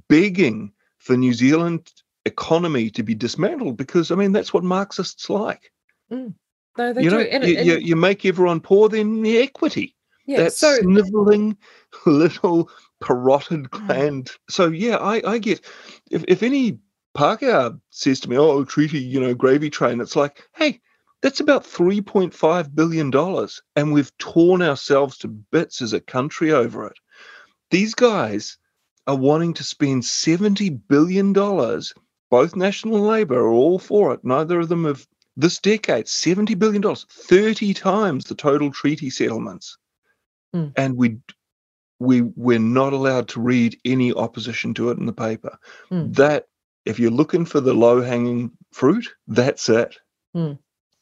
[0.08, 1.92] begging for New Zealand
[2.24, 5.70] economy to be dismantled because I mean that's what Marxists like.
[6.10, 6.34] Mm.
[6.78, 7.16] No, they you do.
[7.16, 9.94] know, And- you, and- you, you make everyone poor, then the equity.
[10.28, 11.56] Yeah, that so sniveling
[12.06, 12.70] little
[13.02, 13.86] parotid Mm.
[13.86, 14.30] gland.
[14.50, 15.64] So yeah, I, I get
[16.10, 16.78] if, if any
[17.14, 20.80] Parker says to me, "Oh, treaty, you know, gravy train," it's like, hey,
[21.22, 26.00] that's about three point five billion dollars, and we've torn ourselves to bits as a
[26.00, 26.98] country over it.
[27.70, 28.58] These guys
[29.06, 31.94] are wanting to spend seventy billion dollars.
[32.30, 34.20] Both National and Labor are all for it.
[34.22, 39.78] Neither of them have this decade, $70 billion, 30 times the total treaty settlements.
[40.54, 40.72] Mm.
[40.76, 41.18] And we
[42.00, 45.58] we we're not allowed to read any opposition to it in the paper.
[45.90, 46.14] Mm.
[46.14, 46.46] That
[46.84, 49.96] if you're looking for the low hanging fruit, that's it.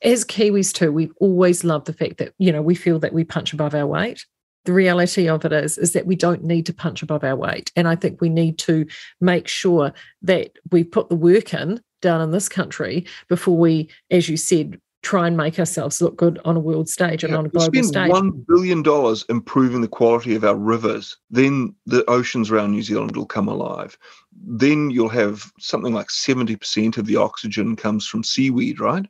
[0.03, 3.25] as Kiwis too, we've always loved the fact that, you know, we feel that we
[3.25, 4.25] punch above our weight.
[4.65, 7.71] The reality of it is, is that we don't need to punch above our weight.
[7.77, 8.87] And I think we need to
[9.21, 14.29] make sure that we put the work in down in this country before we, as
[14.29, 17.47] you said, try and make ourselves look good on a world stage and Yeah, on
[17.47, 18.11] a global spend stage.
[18.11, 23.17] one billion dollars improving the quality of our rivers, then the oceans around New Zealand
[23.17, 23.97] will come alive.
[24.33, 29.07] Then you'll have something like seventy percent of the oxygen comes from seaweed, right?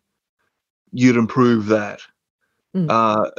[0.93, 2.01] You'd improve that.
[2.77, 2.91] Mm.
[2.91, 3.31] Uh,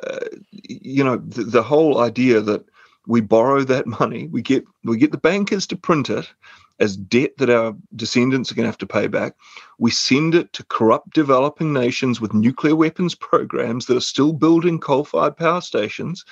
[0.63, 2.65] you know, the, the whole idea that
[3.08, 6.30] we borrow that money, we get we get the bankers to print it
[6.80, 9.36] as debt that our descendants are going to have to pay back.
[9.80, 14.80] We send it to corrupt developing nations with nuclear weapons programs that are still building
[14.80, 16.24] coal fired power stations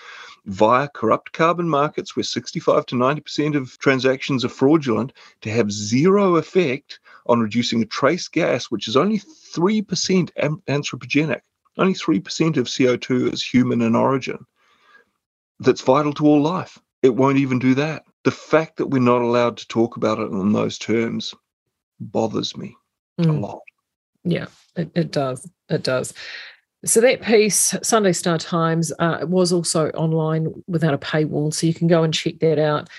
[0.45, 6.35] via corrupt carbon markets where 65 to 90% of transactions are fraudulent to have zero
[6.35, 9.83] effect on reducing a trace gas, which is only 3%
[10.67, 11.41] anthropogenic.
[11.77, 14.45] Only 3% of CO2 is human in origin.
[15.59, 16.77] That's vital to all life.
[17.01, 18.03] It won't even do that.
[18.23, 21.33] The fact that we're not allowed to talk about it in those terms
[21.99, 22.75] bothers me
[23.19, 23.41] a Mm.
[23.41, 23.61] lot.
[24.23, 25.49] Yeah, it, it does.
[25.69, 26.13] It does.
[26.83, 31.73] So that piece, Sunday Star Times, uh, was also online without a paywall, so you
[31.73, 32.89] can go and check that out.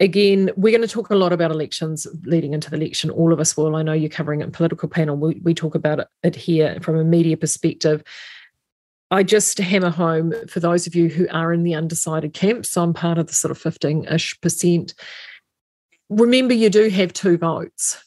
[0.00, 3.10] Again, we're going to talk a lot about elections leading into the election.
[3.10, 3.76] All of us will.
[3.76, 5.16] I know you're covering it in political panel.
[5.16, 8.02] We, we talk about it, it here from a media perspective.
[9.10, 12.66] I just hammer home for those of you who are in the undecided camp.
[12.66, 14.94] So I'm part of the sort of 15 ish percent.
[16.08, 18.02] Remember, you do have two votes.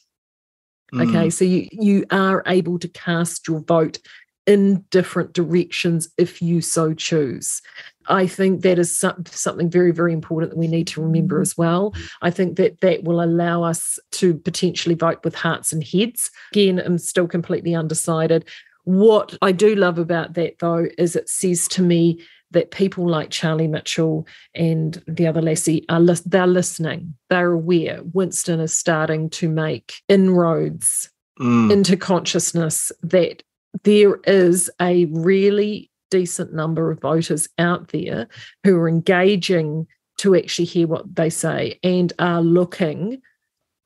[0.94, 1.34] Okay, Mm.
[1.34, 4.00] so you you are able to cast your vote
[4.46, 7.62] in different directions if you so choose.
[8.08, 11.58] I think that is some, something very very important that we need to remember as
[11.58, 11.94] well.
[12.22, 16.32] I think that that will allow us to potentially vote with hearts and heads.
[16.54, 18.46] Again, I'm still completely undecided.
[18.88, 22.22] What I do love about that though is it says to me
[22.52, 27.14] that people like Charlie Mitchell and the other lassie are lis- they're listening.
[27.30, 28.00] They're aware.
[28.14, 31.72] Winston is starting to make inroads Mm.
[31.72, 33.44] into consciousness that
[33.84, 38.28] there is a really decent number of voters out there
[38.64, 39.86] who are engaging
[40.20, 43.22] to actually hear what they say and are looking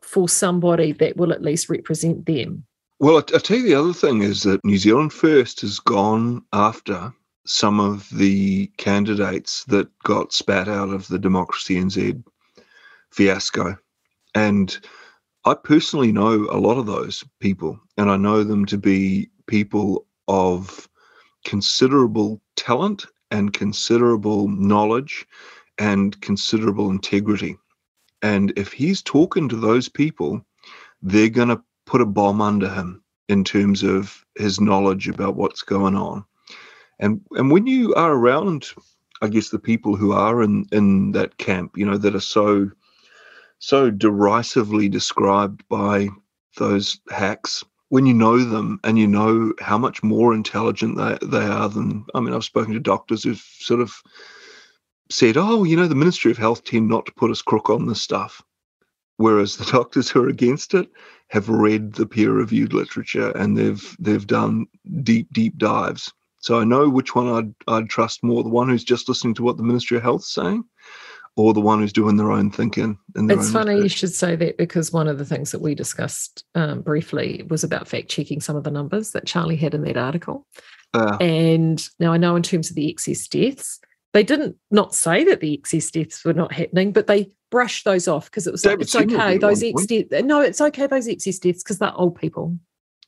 [0.03, 2.63] for somebody that will at least represent them.
[3.01, 6.45] Well, I, I tell you the other thing is that New Zealand First has gone
[6.53, 7.11] after
[7.47, 12.23] some of the candidates that got spat out of the Democracy NZ
[13.09, 13.75] fiasco.
[14.35, 14.79] And
[15.45, 20.05] I personally know a lot of those people, and I know them to be people
[20.27, 20.87] of
[21.43, 25.25] considerable talent and considerable knowledge
[25.79, 27.57] and considerable integrity.
[28.21, 30.45] And if he's talking to those people,
[31.01, 35.61] they're going to put a bomb under him in terms of his knowledge about what's
[35.61, 36.25] going on.
[36.99, 38.67] And and when you are around,
[39.21, 42.69] I guess the people who are in in that camp, you know, that are so
[43.59, 46.09] so derisively described by
[46.57, 51.45] those hacks, when you know them and you know how much more intelligent they, they
[51.45, 53.93] are than I mean, I've spoken to doctors who've sort of
[55.09, 57.87] said, Oh, you know, the Ministry of Health tend not to put us crook on
[57.87, 58.41] this stuff.
[59.21, 60.89] Whereas the doctors who are against it
[61.29, 64.65] have read the peer-reviewed literature and they've they've done
[65.03, 66.11] deep, deep dives.
[66.39, 69.43] So I know which one I'd I'd trust more: the one who's just listening to
[69.43, 70.63] what the Ministry of Health's saying,
[71.35, 72.97] or the one who's doing their own thinking.
[73.13, 75.75] Their It's own funny you should say that because one of the things that we
[75.75, 79.83] discussed um, briefly was about fact checking some of the numbers that Charlie had in
[79.83, 80.47] that article.
[80.93, 83.79] Uh, And now I know in terms of the excess deaths,
[84.13, 88.07] they didn't not say that the excess deaths were not happening, but they brush those
[88.07, 89.37] off because it was like, it's okay.
[89.37, 90.09] Those ex point.
[90.09, 90.87] death, no, it's okay.
[90.87, 92.57] Those excess deaths because they're old people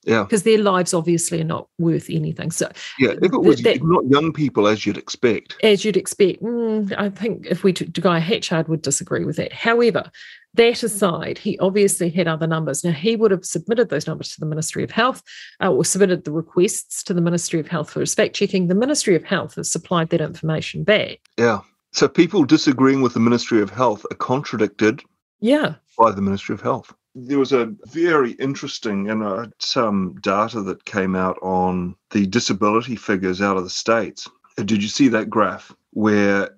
[0.05, 0.23] Yeah.
[0.23, 2.51] because their lives obviously are not worth anything.
[2.51, 2.69] So
[2.99, 3.11] Yeah.
[3.21, 5.55] If it was that- not young people, as you'd expect.
[5.63, 9.53] as you'd expect, mm, I think if we took Guy Hatchard would disagree with that.
[9.53, 10.11] However,
[10.55, 12.83] that aside, he obviously had other numbers.
[12.83, 15.23] Now he would have submitted those numbers to the Ministry of Health,
[15.63, 18.67] uh, or submitted the requests to the Ministry of Health for his fact checking.
[18.67, 21.19] The Ministry of Health has supplied that information back.
[21.39, 21.61] Yeah.
[21.93, 25.01] So people disagreeing with the Ministry of Health are contradicted
[25.39, 26.91] Yeah, by the Ministry of Health.
[27.13, 32.95] There was a very interesting and uh, some data that came out on the disability
[32.95, 34.27] figures out of the states.
[34.57, 36.49] Uh, Did you see that graph where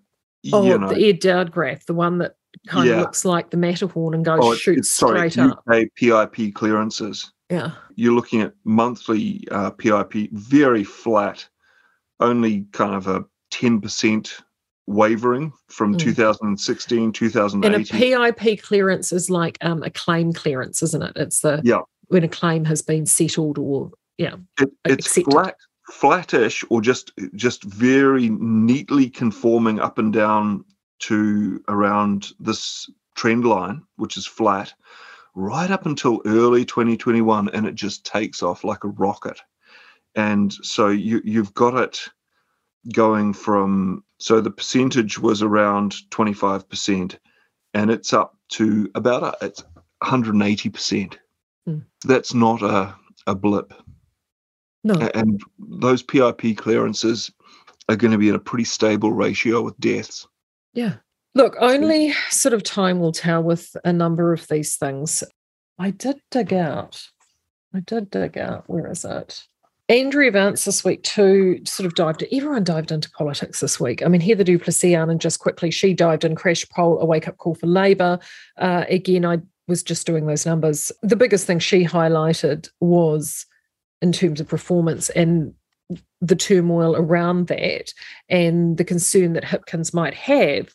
[0.54, 2.96] oh, you know the Ed Dowd graph, the one that kind Yeah.
[2.96, 5.62] of looks like the Matterhorn and goes oh, shoots sorry, straight up.
[5.68, 7.34] UK PIP clearances?
[7.52, 11.46] Yeah, You're looking at monthly uh, PIP very flat,
[12.22, 14.40] only kind of a ten percent
[14.88, 16.00] wavering from Mm.
[16.00, 18.34] 2016, and a 2018.
[18.34, 21.14] PIP clearance is like um, a claim clearance, isn't it?
[21.16, 21.82] It's the Yeah.
[22.08, 24.36] when a claim has been settled or yeah.
[24.60, 25.32] It, it's accepted.
[25.32, 25.56] flat,
[25.92, 30.64] flattish, or just just very neatly conforming up and down
[31.00, 34.74] to around this trend line, which is flat,
[35.36, 39.42] right up until early 2021, and it just takes off like a rocket.
[40.16, 42.08] And so you you've got it
[42.94, 47.18] going from so the percentage was around 25%,
[47.74, 49.64] and it's up to about a, it's
[50.04, 51.18] 180%.
[51.66, 51.80] Hmm.
[52.06, 52.96] That's not a,
[53.28, 53.74] a blip.
[54.84, 57.32] No, And those PIP clearances
[57.90, 60.28] are going to be in a pretty stable ratio with deaths.
[60.74, 60.96] Yeah.
[61.34, 65.24] Look, only sort of time will tell with a number of these things.
[65.78, 67.02] I did dig out.
[67.74, 68.64] I did dig out.
[68.68, 69.44] Where is it?
[69.88, 72.24] Andrea Vance this week too sort of dived.
[72.32, 74.02] Everyone dived into politics this week.
[74.04, 77.28] I mean, Heather du Plessis, and just quickly, she dived in crash poll, a wake
[77.28, 78.18] up call for Labor.
[78.58, 80.92] Uh, again, I was just doing those numbers.
[81.04, 83.46] The biggest thing she highlighted was
[84.02, 85.54] in terms of performance and
[86.20, 87.94] the turmoil around that
[88.28, 90.74] and the concern that Hipkins might have.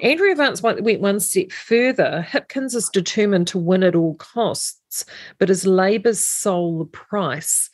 [0.00, 2.26] Andrea Vance went one step further.
[2.28, 5.04] Hipkins is determined to win at all costs,
[5.38, 7.70] but is Labour's sole price?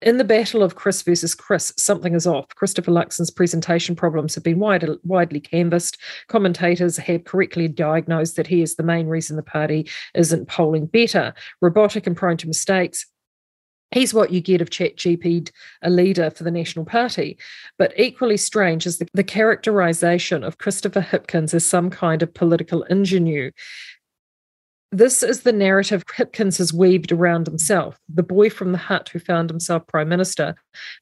[0.00, 2.46] In the battle of Chris versus Chris, something is off.
[2.54, 5.98] Christopher Luxon's presentation problems have been wide, widely canvassed.
[6.28, 11.34] Commentators have correctly diagnosed that he is the main reason the party isn't polling better.
[11.60, 13.06] Robotic and prone to mistakes,
[13.90, 15.50] He's what you get of ChatGPT,
[15.82, 17.38] a leader for the National Party.
[17.78, 22.84] But equally strange is the, the characterization of Christopher Hipkins as some kind of political
[22.90, 23.50] ingenue.
[24.90, 29.18] This is the narrative Hipkins has weaved around himself, the boy from the hut who
[29.18, 30.54] found himself prime minister,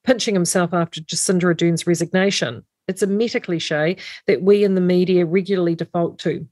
[0.05, 2.64] pinching himself after Jacinda Ardern's resignation.
[2.89, 6.47] It's a meta cliche that we in the media regularly default to.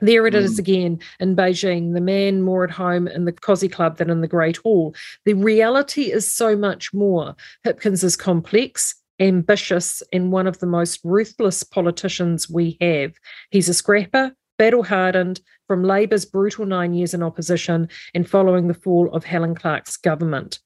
[0.00, 0.58] There it is Mm.
[0.58, 4.28] again in Beijing, the man more at home in the Cozy Club than in the
[4.28, 4.94] Great Hall.
[5.24, 7.34] The reality is so much more.
[7.64, 13.12] Hipkins is complex, ambitious, and one of the most ruthless politicians we have.
[13.50, 18.74] He's a scrapper, battle hardened from Labour's brutal nine years in opposition and following the
[18.74, 20.60] fall of Helen Clark's government.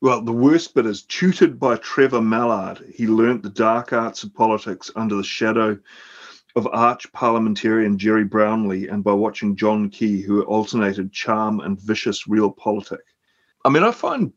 [0.00, 2.82] Well, the worst bit is tutored by Trevor Mallard.
[2.94, 5.78] He learnt the dark arts of politics under the shadow
[6.56, 12.26] of arch parliamentarian Gerry Brownlee and by watching John Key, who alternated charm and vicious
[12.26, 13.04] real realpolitik.
[13.66, 14.32] I mean, I find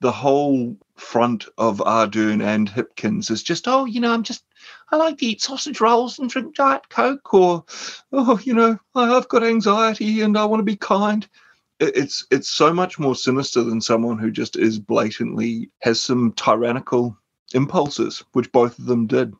[0.00, 4.44] the whole front of Ardern and Hipkins is just, oh, you know, I'm just,
[4.92, 7.64] I like to eat sausage rolls and drink Diet Coke, or,
[8.12, 11.26] oh, you know, I've got anxiety and I want to be kind
[11.82, 17.16] it's it's so much more sinister than someone who just is blatantly has some tyrannical
[17.54, 19.34] impulses, which both of them did.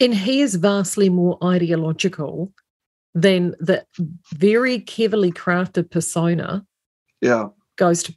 [0.00, 2.52] And he is vastly more ideological
[3.14, 3.84] than the
[4.34, 6.64] very cleverly crafted persona
[7.20, 8.14] Yeah, goes to,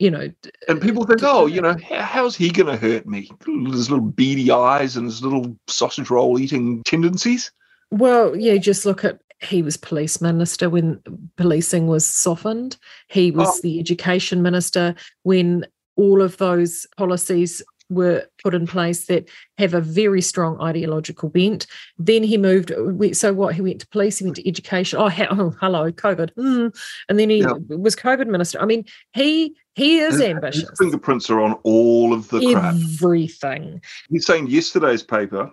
[0.00, 0.30] you know,
[0.66, 3.30] and people think, oh, you know, how's he going to hurt me?
[3.70, 7.52] His little beady eyes and his little sausage roll eating tendencies.
[7.90, 11.00] Well, yeah, just look at he was police minister when
[11.36, 12.78] policing was softened.
[13.08, 13.60] He was Oh.
[13.62, 19.28] the education minister when all of those policies were put in place that
[19.58, 21.66] have a very strong ideological bent.
[21.98, 22.72] Then he moved.
[23.16, 23.54] So what?
[23.54, 24.18] He went to police.
[24.18, 24.98] He went to education.
[24.98, 26.32] Oh, oh hello, COVID.
[26.38, 26.74] Mm.
[27.08, 27.54] And then he Yeah.
[27.68, 28.60] was COVID minister.
[28.60, 30.68] I mean, he he is ambitious.
[30.68, 32.74] His fingerprints are on all of the crap.
[32.74, 33.80] Everything.
[34.10, 35.50] He's saying yesterday's paper,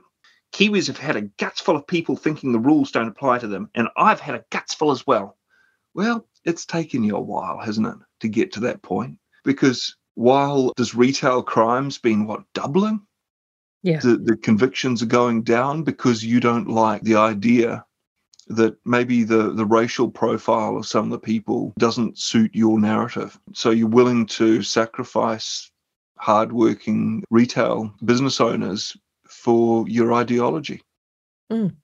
[0.54, 3.70] Kiwis have had a guts full of people thinking the rules don't apply to them,
[3.74, 5.38] and I've had a guts full as well.
[5.94, 9.18] Well, it's taken you a while, hasn't it, to get to that point?
[9.44, 13.02] Because while does retail crimes been what doubling?
[13.84, 14.00] Yeah.
[14.00, 17.86] The, the convictions are going down because you don't like the idea
[18.50, 23.40] that maybe the, the racial profile of some of the people doesn't suit your narrative.
[23.54, 25.70] So you're willing to sacrifice
[26.18, 28.96] hardworking retail business owners
[29.28, 30.82] for your ideology.
[31.52, 31.76] Mm.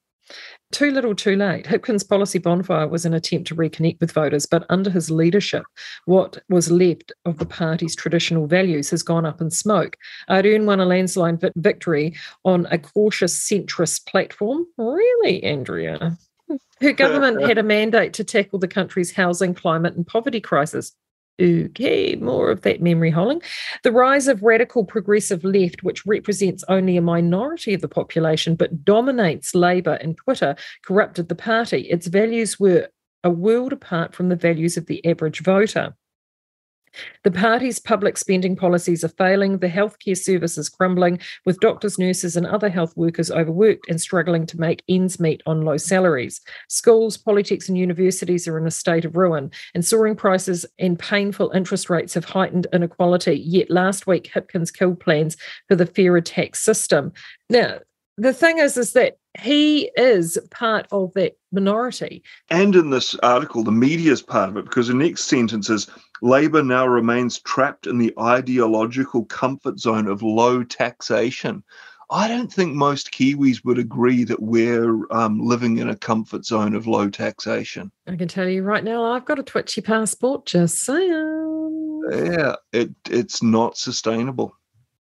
[0.71, 1.65] Too little, too late.
[1.67, 5.65] Hipkins' policy bonfire was an attempt to reconnect with voters, but under his leadership,
[6.05, 9.97] what was left of the party's traditional values has gone up in smoke.
[10.29, 14.65] Ardern won a landslide victory on a cautious centrist platform.
[14.77, 16.17] Really, Andrea?
[16.81, 20.93] Her government had a mandate to tackle the country's housing, climate, and poverty crisis.
[21.41, 23.41] Okay, more of that memory holing.
[23.81, 28.85] The rise of radical progressive left, which represents only a minority of the population but
[28.85, 31.81] dominates Labour and Twitter, corrupted the party.
[31.89, 32.89] Its values were
[33.23, 35.95] a world apart from the values of the average voter.
[37.23, 42.35] The party's public spending policies are failing, the healthcare service is crumbling, with doctors, nurses,
[42.35, 46.41] and other health workers overworked and struggling to make ends meet on low salaries.
[46.69, 51.51] Schools, polytechs, and universities are in a state of ruin, and soaring prices and painful
[51.51, 53.35] interest rates have heightened inequality.
[53.35, 55.37] Yet last week, Hipkins killed plans
[55.67, 57.11] for the fairer tax system.
[57.49, 57.79] Now,
[58.17, 62.23] the thing is, is that he is part of that minority.
[62.49, 65.89] And in this article, the media is part of it because the next sentence is
[66.21, 71.63] Labour now remains trapped in the ideological comfort zone of low taxation.
[72.11, 76.75] I don't think most Kiwis would agree that we're um, living in a comfort zone
[76.75, 77.91] of low taxation.
[78.07, 82.01] I can tell you right now, I've got a twitchy passport, just saying.
[82.11, 84.55] Yeah, it, it's not sustainable.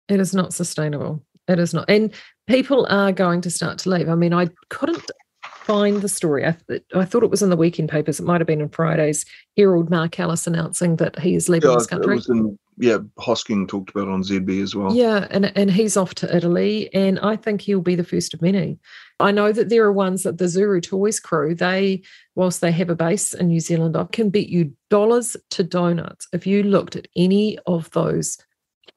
[0.08, 1.22] It is not sustainable.
[1.48, 1.90] It is not.
[1.90, 2.12] And
[2.46, 4.08] people are going to start to leave.
[4.08, 5.10] I mean, I couldn't
[5.42, 6.46] find the story.
[6.46, 8.20] I, th- I thought it was in the weekend papers.
[8.20, 9.24] It might have been in Friday's
[9.56, 9.90] Herald.
[9.90, 12.20] Mark Ellis announcing that he is leaving yeah, this country.
[12.28, 14.94] In, yeah, Hosking talked about on ZB as well.
[14.94, 18.42] Yeah, and and he's off to Italy, and I think he'll be the first of
[18.42, 18.78] many.
[19.20, 21.54] I know that there are ones that the Zuru Toys crew.
[21.54, 22.02] They,
[22.34, 26.26] whilst they have a base in New Zealand, I can bet you dollars to donuts
[26.32, 28.38] if you looked at any of those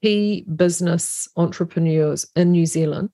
[0.02, 3.10] key business entrepreneurs in New Zealand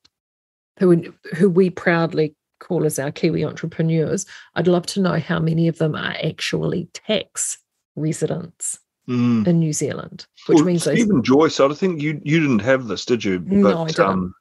[0.81, 4.25] who who we proudly call as our Kiwi entrepreneurs,
[4.55, 7.59] I'd love to know how many of them are actually tax
[7.95, 9.45] residents mm.
[9.45, 11.21] in New Zealand, which well, means Stephen they...
[11.21, 11.59] Joyce.
[11.59, 13.39] I think you you didn't have this, did you?
[13.39, 14.05] But, no, I didn't.
[14.05, 14.33] Um,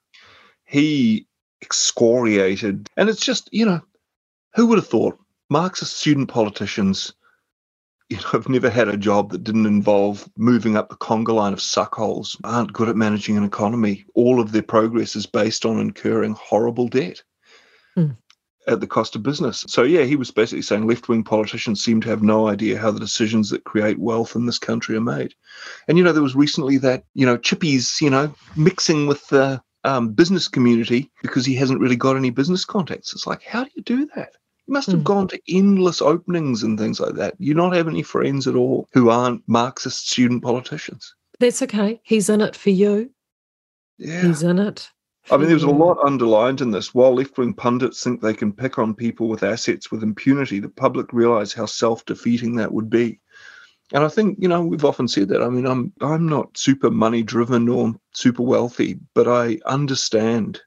[0.64, 1.26] he
[1.60, 3.82] excoriated, and it's just you know,
[4.54, 5.18] who would have thought
[5.50, 7.12] Marxist student politicians
[8.10, 11.52] you know, I've never had a job that didn't involve moving up the conga line
[11.52, 14.04] of suckholes, aren't good at managing an economy.
[14.14, 17.22] All of their progress is based on incurring horrible debt
[17.96, 18.16] mm.
[18.66, 19.64] at the cost of business.
[19.68, 22.90] So, yeah, he was basically saying left wing politicians seem to have no idea how
[22.90, 25.32] the decisions that create wealth in this country are made.
[25.86, 29.62] And, you know, there was recently that, you know, Chippy's, you know, mixing with the
[29.84, 33.14] um, business community because he hasn't really got any business contacts.
[33.14, 34.32] It's like, how do you do that?
[34.70, 35.04] You must have mm.
[35.04, 37.34] gone to endless openings and things like that.
[37.40, 41.12] You not have any friends at all who aren't Marxist student politicians.
[41.40, 42.00] That's okay.
[42.04, 43.10] He's in it for you.
[43.98, 44.22] Yeah.
[44.22, 44.88] He's in it
[45.28, 46.94] I mean, there's a lot underlined in this.
[46.94, 50.68] While left wing pundits think they can pick on people with assets with impunity, the
[50.68, 53.20] public realize how self defeating that would be.
[53.92, 55.42] And I think, you know, we've often said that.
[55.42, 60.60] I mean, I'm I'm not super money driven or super wealthy, but I understand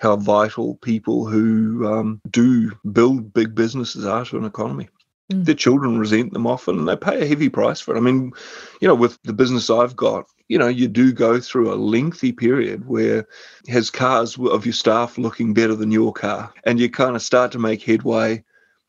[0.00, 4.88] how vital people who um, do build big businesses are to an economy.
[5.30, 5.44] Mm.
[5.44, 7.98] Their children resent them often and they pay a heavy price for it.
[7.98, 8.32] I mean,
[8.80, 12.32] you know, with the business I've got, you know, you do go through a lengthy
[12.32, 13.28] period where
[13.68, 17.52] has cars of your staff looking better than your car, and you kind of start
[17.52, 18.42] to make headway,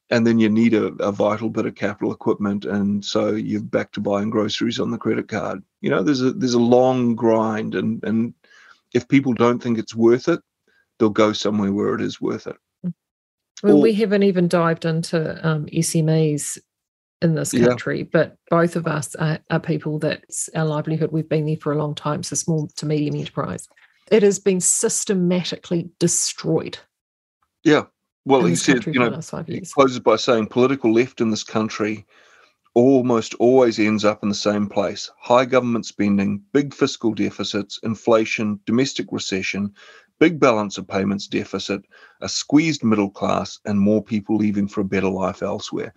[0.10, 3.92] and then you need a, a vital bit of capital equipment, and so you're back
[3.92, 5.62] to buying groceries on the credit card.
[5.82, 8.34] You know, there's a there's a long grind, and and
[8.94, 10.42] if people don't think it's worth it,
[11.02, 12.56] they'll go somewhere where it is worth it.
[13.64, 16.60] Well, or, we haven't even dived into um, SMEs
[17.24, 18.08] in this country, yeah.
[18.12, 21.12] but both of us are, are, people that's our livelihood.
[21.12, 23.68] We've been there for a long time, so small to medium enterprise.
[24.12, 26.78] It has been systematically destroyed.
[27.64, 27.86] Yeah.
[28.26, 32.06] Well, he said, you know, he closes by saying political left in this country
[32.74, 38.60] almost always ends up in the same place high government spending, big fiscal deficits, inflation,
[38.66, 39.74] domestic recession,
[40.22, 41.82] big balance of payments deficit,
[42.22, 45.92] a squeezed middle class, and more people leaving for a better life elsewhere.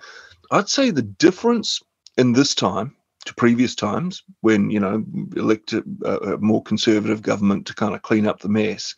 [0.50, 1.82] I'd say the difference
[2.16, 2.96] in this time
[3.26, 5.04] to previous times when, you know,
[5.36, 8.94] elect a, a more conservative government to kind of clean up the mess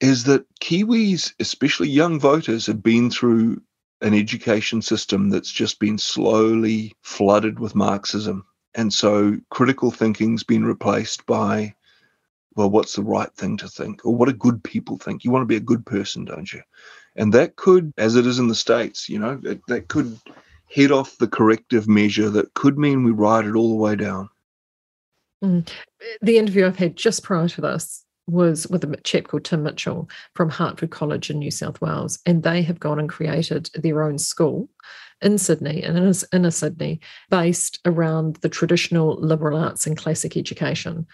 [0.00, 3.62] is that Kiwis, especially young voters, have been through
[4.00, 8.44] an education system that's just been slowly flooded with Marxism.
[8.74, 11.74] And so critical thinking's been replaced by
[12.56, 15.24] well, what's the right thing to think or what do good people think?
[15.24, 16.62] You want to be a good person, don't you?
[17.16, 20.18] And that could, as it is in the States, you know, that, that could
[20.72, 24.28] head off the corrective measure that could mean we ride it all the way down.
[25.42, 25.68] Mm.
[26.22, 30.08] The interview I've had just prior to this was with a chap called Tim Mitchell
[30.34, 34.18] from Hartford College in New South Wales, and they have gone and created their own
[34.18, 34.68] school
[35.20, 41.06] in Sydney and in inner Sydney based around the traditional liberal arts and classic education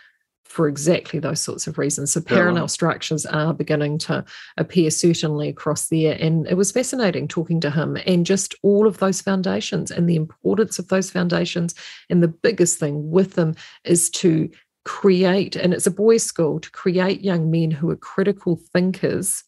[0.49, 2.13] for exactly those sorts of reasons.
[2.13, 2.69] So parallel yeah.
[2.69, 4.25] structures are beginning to
[4.57, 6.17] appear certainly across there.
[6.19, 10.17] And it was fascinating talking to him and just all of those foundations and the
[10.17, 11.75] importance of those foundations.
[12.09, 14.49] And the biggest thing with them is to
[14.85, 19.43] create, and it's a boys' school, to create young men who are critical thinkers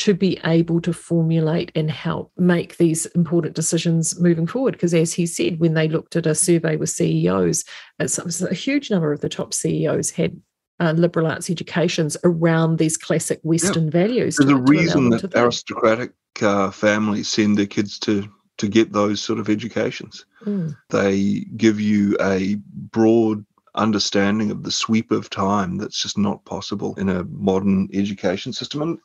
[0.00, 4.72] to be able to formulate and help make these important decisions moving forward.
[4.72, 7.64] Because as he said, when they looked at a survey with CEOs,
[7.98, 10.40] a huge number of the top CEOs had
[10.80, 13.90] uh, liberal arts educations around these classic Western yeah.
[13.90, 14.36] values.
[14.36, 18.26] There's a reason that aristocratic uh, families send their kids to
[18.56, 20.26] to get those sort of educations.
[20.44, 20.76] Mm.
[20.90, 22.56] They give you a
[22.90, 23.44] broad
[23.74, 28.82] understanding of the sweep of time that's just not possible in a modern education system.
[28.82, 28.98] And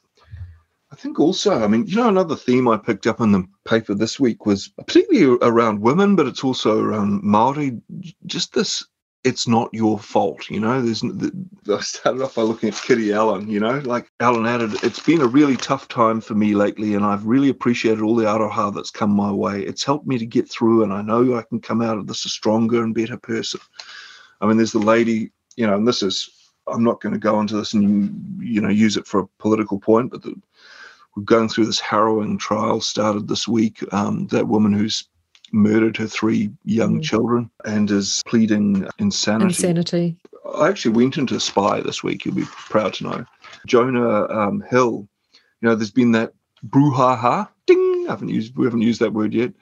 [0.91, 3.93] I think also, I mean, you know, another theme I picked up in the paper
[3.93, 7.81] this week was particularly around women, but it's also around Maori.
[8.25, 8.85] Just this,
[9.23, 10.81] it's not your fault, you know.
[10.81, 14.99] There's, I started off by looking at Kiri Allan, you know, like Allan added, it's
[14.99, 18.73] been a really tough time for me lately, and I've really appreciated all the aroha
[18.73, 19.63] that's come my way.
[19.63, 22.25] It's helped me to get through, and I know I can come out of this
[22.25, 23.59] a stronger and better person.
[24.39, 26.29] I mean, there's the lady, you know, and this is,
[26.67, 29.79] I'm not going to go into this and you know use it for a political
[29.79, 30.35] point, but the
[31.15, 33.81] we're going through this harrowing trial started this week.
[33.93, 35.07] Um, that woman who's
[35.51, 37.03] murdered her three young mm.
[37.03, 39.45] children and is pleading insanity.
[39.45, 40.17] Insanity.
[40.55, 42.25] I actually went into Spy this week.
[42.25, 43.25] You'll be proud to know.
[43.65, 45.07] Jonah um, Hill.
[45.61, 46.33] You know, there's been that
[46.67, 47.47] brouhaha.
[47.65, 48.05] Ding.
[48.07, 48.55] I haven't used.
[48.55, 49.53] We haven't used that word yet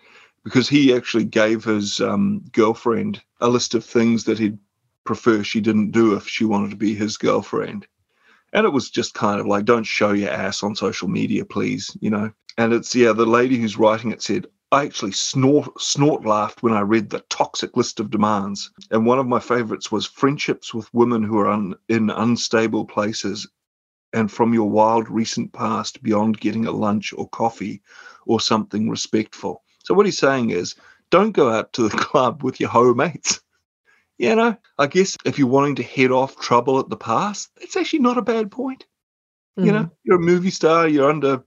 [0.43, 4.57] because he actually gave his um, girlfriend a list of things that he'd
[5.05, 7.87] prefer she didn't do if she wanted to be his girlfriend
[8.53, 11.95] and it was just kind of like don't show your ass on social media please
[11.99, 16.25] you know and it's yeah the lady who's writing it said I actually snort snort
[16.25, 18.71] laughed when I read the toxic list of demands.
[18.89, 23.47] And one of my favorites was friendships with women who are un, in unstable places
[24.13, 27.83] and from your wild recent past beyond getting a lunch or coffee
[28.25, 29.61] or something respectful.
[29.83, 30.73] So what he's saying is
[31.11, 33.41] don't go out to the club with your hoe mates
[34.23, 37.75] you know, I guess if you're wanting to head off trouble at the pass, that's
[37.75, 38.85] actually not a bad point.
[39.59, 39.65] Mm.
[39.65, 39.93] You know, mm-hmm.
[40.05, 41.43] you're a movie star, you're under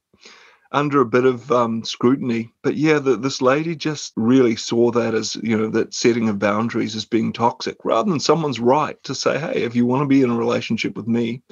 [0.73, 2.53] under a bit of um, scrutiny.
[2.63, 6.39] But yeah, the, this lady just really saw that as, you know, that setting of
[6.39, 10.07] boundaries as being toxic rather than someone's right to say, hey, if you want to
[10.07, 11.43] be in a relationship with me,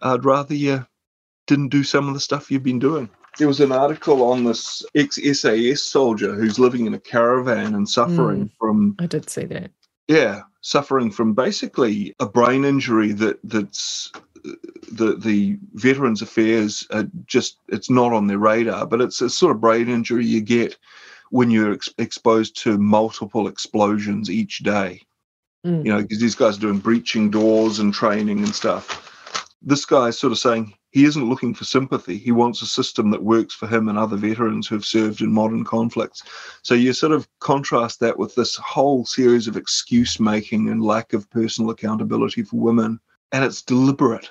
[0.00, 0.86] I'd rather you
[1.46, 3.10] didn't do some of the stuff you've been doing.
[3.36, 7.86] There was an article on this ex SAS soldier who's living in a caravan and
[7.86, 8.50] suffering mm.
[8.58, 8.96] from.
[8.98, 9.70] I did see that.
[10.08, 14.12] Yeah, suffering from basically a brain injury that that's
[14.92, 16.86] the the Veterans Affairs
[17.26, 20.76] just it's not on their radar, but it's a sort of brain injury you get
[21.30, 25.00] when you're ex- exposed to multiple explosions each day.
[25.66, 25.84] Mm.
[25.84, 29.48] You know, because these guys are doing breaching doors and training and stuff.
[29.62, 32.16] This guy is sort of saying he isn't looking for sympathy.
[32.16, 35.32] He wants a system that works for him and other veterans who have served in
[35.32, 36.22] modern conflicts.
[36.62, 41.12] So you sort of contrast that with this whole series of excuse making and lack
[41.12, 43.00] of personal accountability for women,
[43.32, 44.30] and it's deliberate.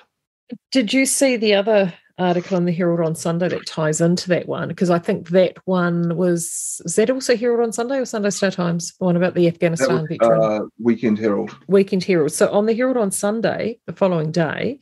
[0.72, 4.48] Did you see the other article in the Herald on Sunday that ties into that
[4.48, 4.68] one?
[4.68, 8.50] Because I think that one was is that also Herald on Sunday or Sunday Star
[8.50, 8.94] Times?
[8.98, 10.42] The one about the Afghanistan was, veteran.
[10.42, 11.54] Uh, Weekend Herald.
[11.68, 12.32] Weekend Herald.
[12.32, 14.78] So on the Herald on Sunday, the following day,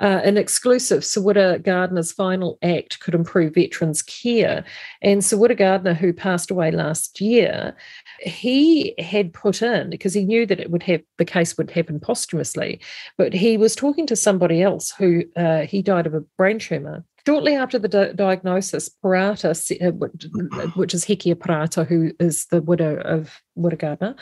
[0.00, 4.64] uh, an exclusive, Sir Wira Gardiner's final act could improve veterans' care.
[5.02, 7.76] And Sir Wira Gardiner, who passed away last year,
[8.20, 12.00] he had put in because he knew that it would have the case would happen
[12.00, 12.80] posthumously,
[13.18, 17.04] but he was talking to somebody else who uh, he died of a brain tumor
[17.26, 22.96] Shortly after the di- diagnosis, Parata, uh, which is Hekia Parata, who is the widow
[23.00, 24.14] of Wira Gardiner,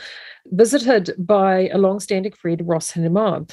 [0.46, 3.50] visited by a long-standing friend, Ross Himona,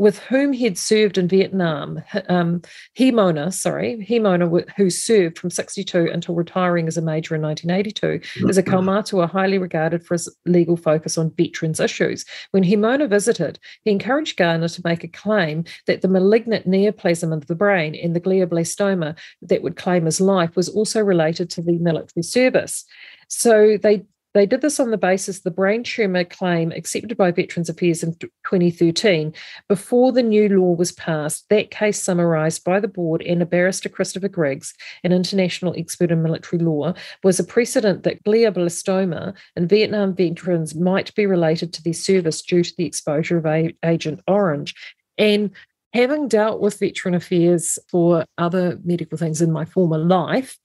[0.00, 2.02] with whom he'd served in Vietnam.
[2.30, 2.62] Um,
[2.98, 8.56] Himona, sorry, Himona, who served from 62 until retiring as a major in 1982, is
[8.56, 12.24] a Kaumatua highly regarded for his legal focus on veterans issues.
[12.52, 17.46] When Himona visited, he encouraged Gardiner to make a claim that the malignant neoplasm of
[17.46, 21.78] the brain and the glioblastoma that would claim his life was also related to the
[21.78, 22.86] military service.
[23.28, 27.32] So they They did this on the basis of the brain tumour claim accepted by
[27.32, 29.34] Veterans Affairs in 2013.
[29.68, 33.88] Before the new law was passed, that case summarised by the board and a barrister,
[33.88, 34.72] Christopher Griggs,
[35.02, 41.12] an international expert in military law, was a precedent that glioblastoma in Vietnam veterans might
[41.16, 44.76] be related to their service due to the exposure of Agent Orange.
[45.18, 45.50] And
[45.92, 50.56] having dealt with veteran affairs for other medical things in my former life,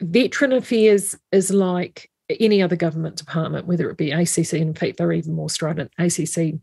[0.00, 2.08] veteran affairs is like
[2.40, 6.54] any other government department, whether it be ACC, in fact, they're even more strident, ACC,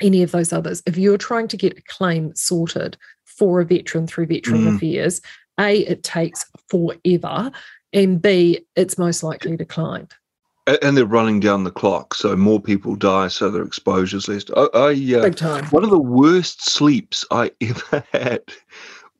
[0.00, 0.82] any of those others.
[0.86, 4.76] If you're trying to get a claim sorted for a veteran through Veteran Mm.
[4.76, 5.20] Affairs,
[5.58, 7.50] A, it takes forever,
[7.92, 10.12] and B, it's most likely declined.
[10.82, 14.44] And they're running down the clock, so more people die, so their exposure's less.
[14.56, 14.88] I, I
[15.18, 15.64] uh, Big time.
[15.66, 18.42] one of the worst sleeps I ever had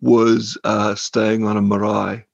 [0.00, 2.24] was uh, staying on a marae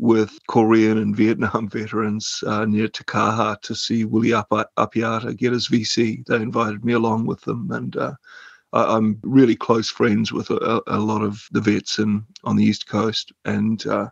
[0.00, 6.24] with Korean and Vietnam veterans uh, near Takaha to see Willie Apiata get his VC.
[6.26, 8.14] They invited me along with them, and uh,
[8.72, 12.64] I, I'm really close friends with a, a lot of the vets in, on the
[12.64, 14.08] East Coast, and uh,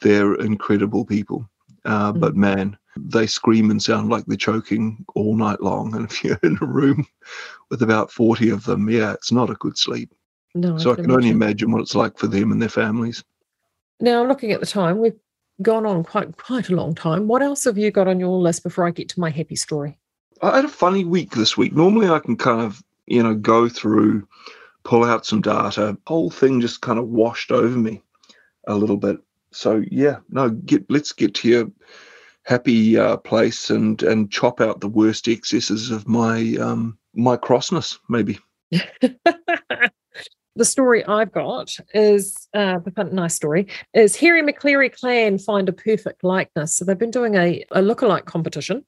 [0.00, 1.48] they're incredible people.
[1.84, 5.94] Uh, But man, they scream and sound like they're choking all night long.
[5.94, 7.06] And if you're in a room
[7.70, 10.12] with about 40 of them, yeah, it's not a good sleep.
[10.54, 11.36] No, So I can can only imagine.
[11.36, 13.22] imagine what it's like for them and their families.
[14.00, 15.18] Now, looking at the time, we've
[15.62, 17.28] gone on quite quite a long time.
[17.28, 19.98] What else have you got on your list before I get to my happy story?
[20.42, 21.74] I had a funny week this week.
[21.74, 24.26] Normally I can kind of, you know, go through,
[24.84, 25.98] pull out some data.
[26.06, 28.02] Whole thing just kind of washed over me
[28.66, 29.18] a little bit.
[29.52, 31.70] So yeah, no, get let's get to your
[32.44, 37.98] happy uh, place and and chop out the worst excesses of my um my crossness,
[38.08, 38.38] maybe.
[40.56, 45.72] the story I've got is uh, fun, nice story is Hairy Maclary clan find a
[45.72, 46.74] perfect likeness.
[46.74, 48.84] So they've been doing a, a lookalike competition.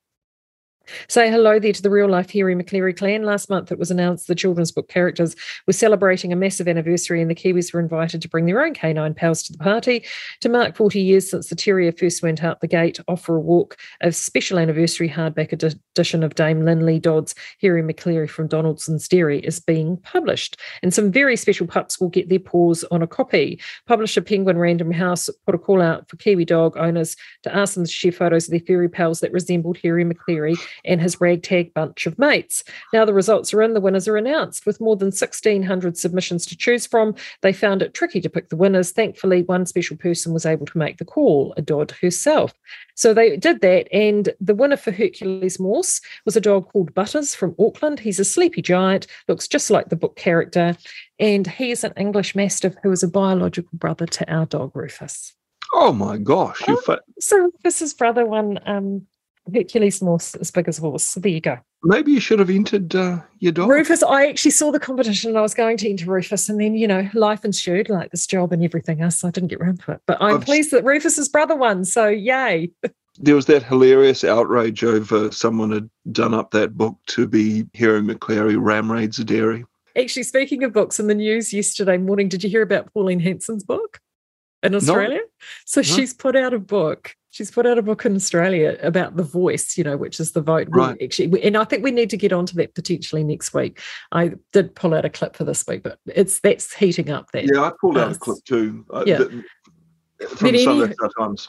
[1.09, 3.23] Say hello there to the real life Hairy Maclary clan.
[3.23, 7.31] Last month, it was announced the children's book characters were celebrating a massive anniversary, and
[7.31, 10.05] the Kiwis were invited to bring their own canine pals to the party.
[10.41, 13.41] To mark 40 years since the terrier first went out the gate, off for a
[13.41, 19.41] walk, a special anniversary hardback edition of Dame Lynley Dodd's Hairy Maclary from Donaldson's Dairy
[19.41, 20.59] is being published.
[20.83, 23.61] And some very special pups will get their paws on a copy.
[23.87, 27.85] Publisher Penguin Random House put a call out for Kiwi dog owners to ask them
[27.85, 30.55] to share photos of their furry pals that resembled Hairy Maclary
[30.85, 32.65] and his ragtag bunch of mates.
[32.93, 34.67] Now the results are in, the winners are announced.
[34.67, 38.57] With more than 1,600 submissions to choose from, they found it tricky to pick the
[38.57, 38.93] winners.
[38.93, 42.55] Thankfully, one special person was able to make the call, a dog herself.
[42.95, 47.35] So they did that, and the winner for Hercules Morse was a dog called Butters
[47.35, 48.01] from Auckland.
[48.01, 50.77] He's a sleepy giant, looks just like the book character,
[51.19, 55.35] and he is an English Mastiff who is a biological brother to our dog Rufus.
[55.75, 59.07] Oh my gosh, you're fa- So Rufus's brother won um,
[59.53, 61.05] Hercules Morse as big as a horse.
[61.05, 61.59] So there you go.
[61.83, 63.69] maybe you should have entered uh, your dog.
[63.69, 66.75] Rufus, I actually saw the competition and I was going to enter Rufus, and then,
[66.75, 69.19] you know, life ensued like this job and everything else.
[69.19, 70.01] So I didn't get round to it.
[70.07, 71.85] But I'm I've- pleased that Rufus's brother won.
[71.85, 72.71] So yay.
[73.19, 78.01] there was that hilarious outrage over someone had done up that book to be Hairy
[78.01, 79.65] Maclary Ram Raids a Dairy.
[79.95, 83.63] Actually, speaking of books in the news yesterday morning, did you hear about Pauline Hanson's
[83.63, 84.01] book
[84.63, 85.21] in Australia?
[85.67, 87.15] So she's put out a book.
[87.33, 90.43] She's put out a book in Australia about the voice, you know, which is the
[90.43, 90.69] vote.
[90.69, 91.03] We Right.
[91.03, 93.81] Actually, and I think we need to get onto that potentially next week.
[94.13, 97.31] I did pull out a clip for this week, but it's that's heating up.
[97.33, 98.85] That Yeah, I pulled out a clip too.
[98.93, 99.17] uh, Yeah.
[99.17, 99.45] from
[100.19, 101.49] But Sunday any- Star Times.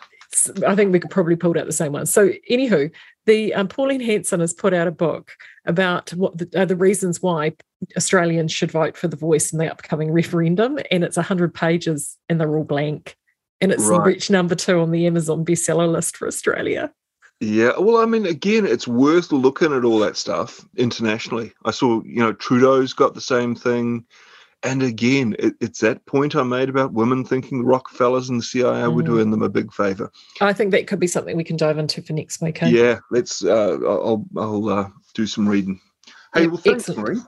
[0.66, 2.06] I think we could probably pull out the same one.
[2.08, 2.90] So, anywho,
[3.26, 5.32] the um, Pauline Hanson has put out a book
[5.66, 7.54] about what the, uh, the reasons why
[7.98, 12.40] Australians should vote for the Voice in the upcoming referendum, and it's hundred pages, and
[12.42, 13.16] they're all blank,
[13.64, 14.06] and it's Right.
[14.06, 16.92] reached number two on the Amazon bestseller list for Australia.
[17.40, 21.52] Yeah, well, I mean, again, it's worth looking at all that stuff internationally.
[21.66, 24.06] I saw, you know, Trudeau's got the same thing.
[24.66, 28.46] And again, it, it's that point I made about women thinking the Rockefellers and the
[28.46, 29.06] CIA were Mm.
[29.08, 30.10] doing them a big favor.
[30.40, 32.64] I think that could be something we can dive into for next week.
[32.64, 32.68] eh?
[32.70, 33.44] Yeah, let's.
[33.44, 35.82] Uh, I'll I'll uh, do some reading.
[36.34, 36.88] Hey, well, thanks.
[36.90, 37.20] Maree.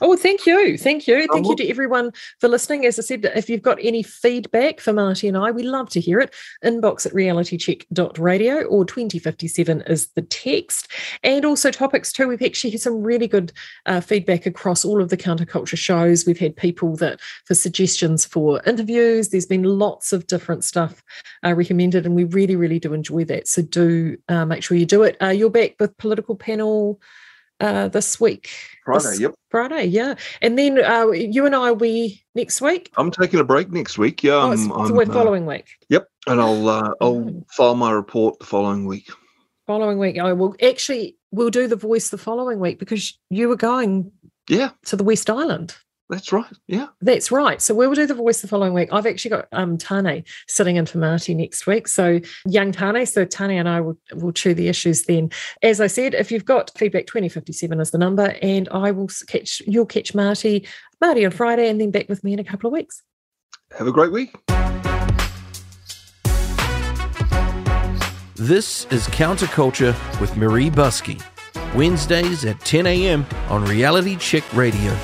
[0.00, 0.78] Oh, thank you.
[0.78, 1.26] Thank you.
[1.32, 2.86] Thank you to everyone for listening.
[2.86, 6.00] As I said, if you've got any feedback for Marty and I, we love to
[6.00, 6.34] hear it.
[6.64, 10.92] Inbox at realitycheck.radio or 2057 is the text.
[11.24, 12.28] And also topics too.
[12.28, 13.52] We've actually had some really good
[13.86, 16.26] uh, feedback across all of the counterculture shows.
[16.26, 19.30] We've had people that for suggestions for interviews.
[19.30, 21.02] There's been lots of different stuff
[21.44, 23.48] uh, recommended, and we really, really do enjoy that.
[23.48, 25.16] So do uh, make sure you do it.
[25.20, 27.00] Uh, you're back with political panel
[27.60, 28.50] uh, this week.
[28.84, 29.34] Friday, This yep.
[29.50, 30.14] Friday, yeah.
[30.40, 32.90] And then uh, you and I, we next week.
[32.96, 34.22] I'm taking a break next week.
[34.22, 35.66] Yeah, oh, it's I'm, we're uh, following week.
[35.88, 39.10] Yep, and I'll uh, I'll file my report the following week.
[39.66, 43.56] Following week, I will actually we'll do the voice the following week because you were
[43.56, 44.10] going
[44.48, 45.76] Yeah, to the West Island.
[46.08, 46.46] That's right.
[46.66, 46.86] Yeah.
[47.02, 47.60] That's right.
[47.60, 48.88] So we will do the voice the following week.
[48.92, 51.86] I've actually got um, Tane sitting in for Marty next week.
[51.86, 53.04] So young Tane.
[53.04, 55.30] So Tane and I will, will chew the issues then.
[55.62, 59.60] As I said, if you've got feedback, 2057 is the number, and I will catch
[59.66, 60.66] you'll catch Marty,
[61.00, 63.02] Marty on Friday, and then back with me in a couple of weeks.
[63.76, 64.34] Have a great week.
[68.36, 71.22] This is Counterculture with Maree Buskey.
[71.74, 73.26] Wednesdays at 10 a.m.
[73.50, 74.96] on Reality Check Radio.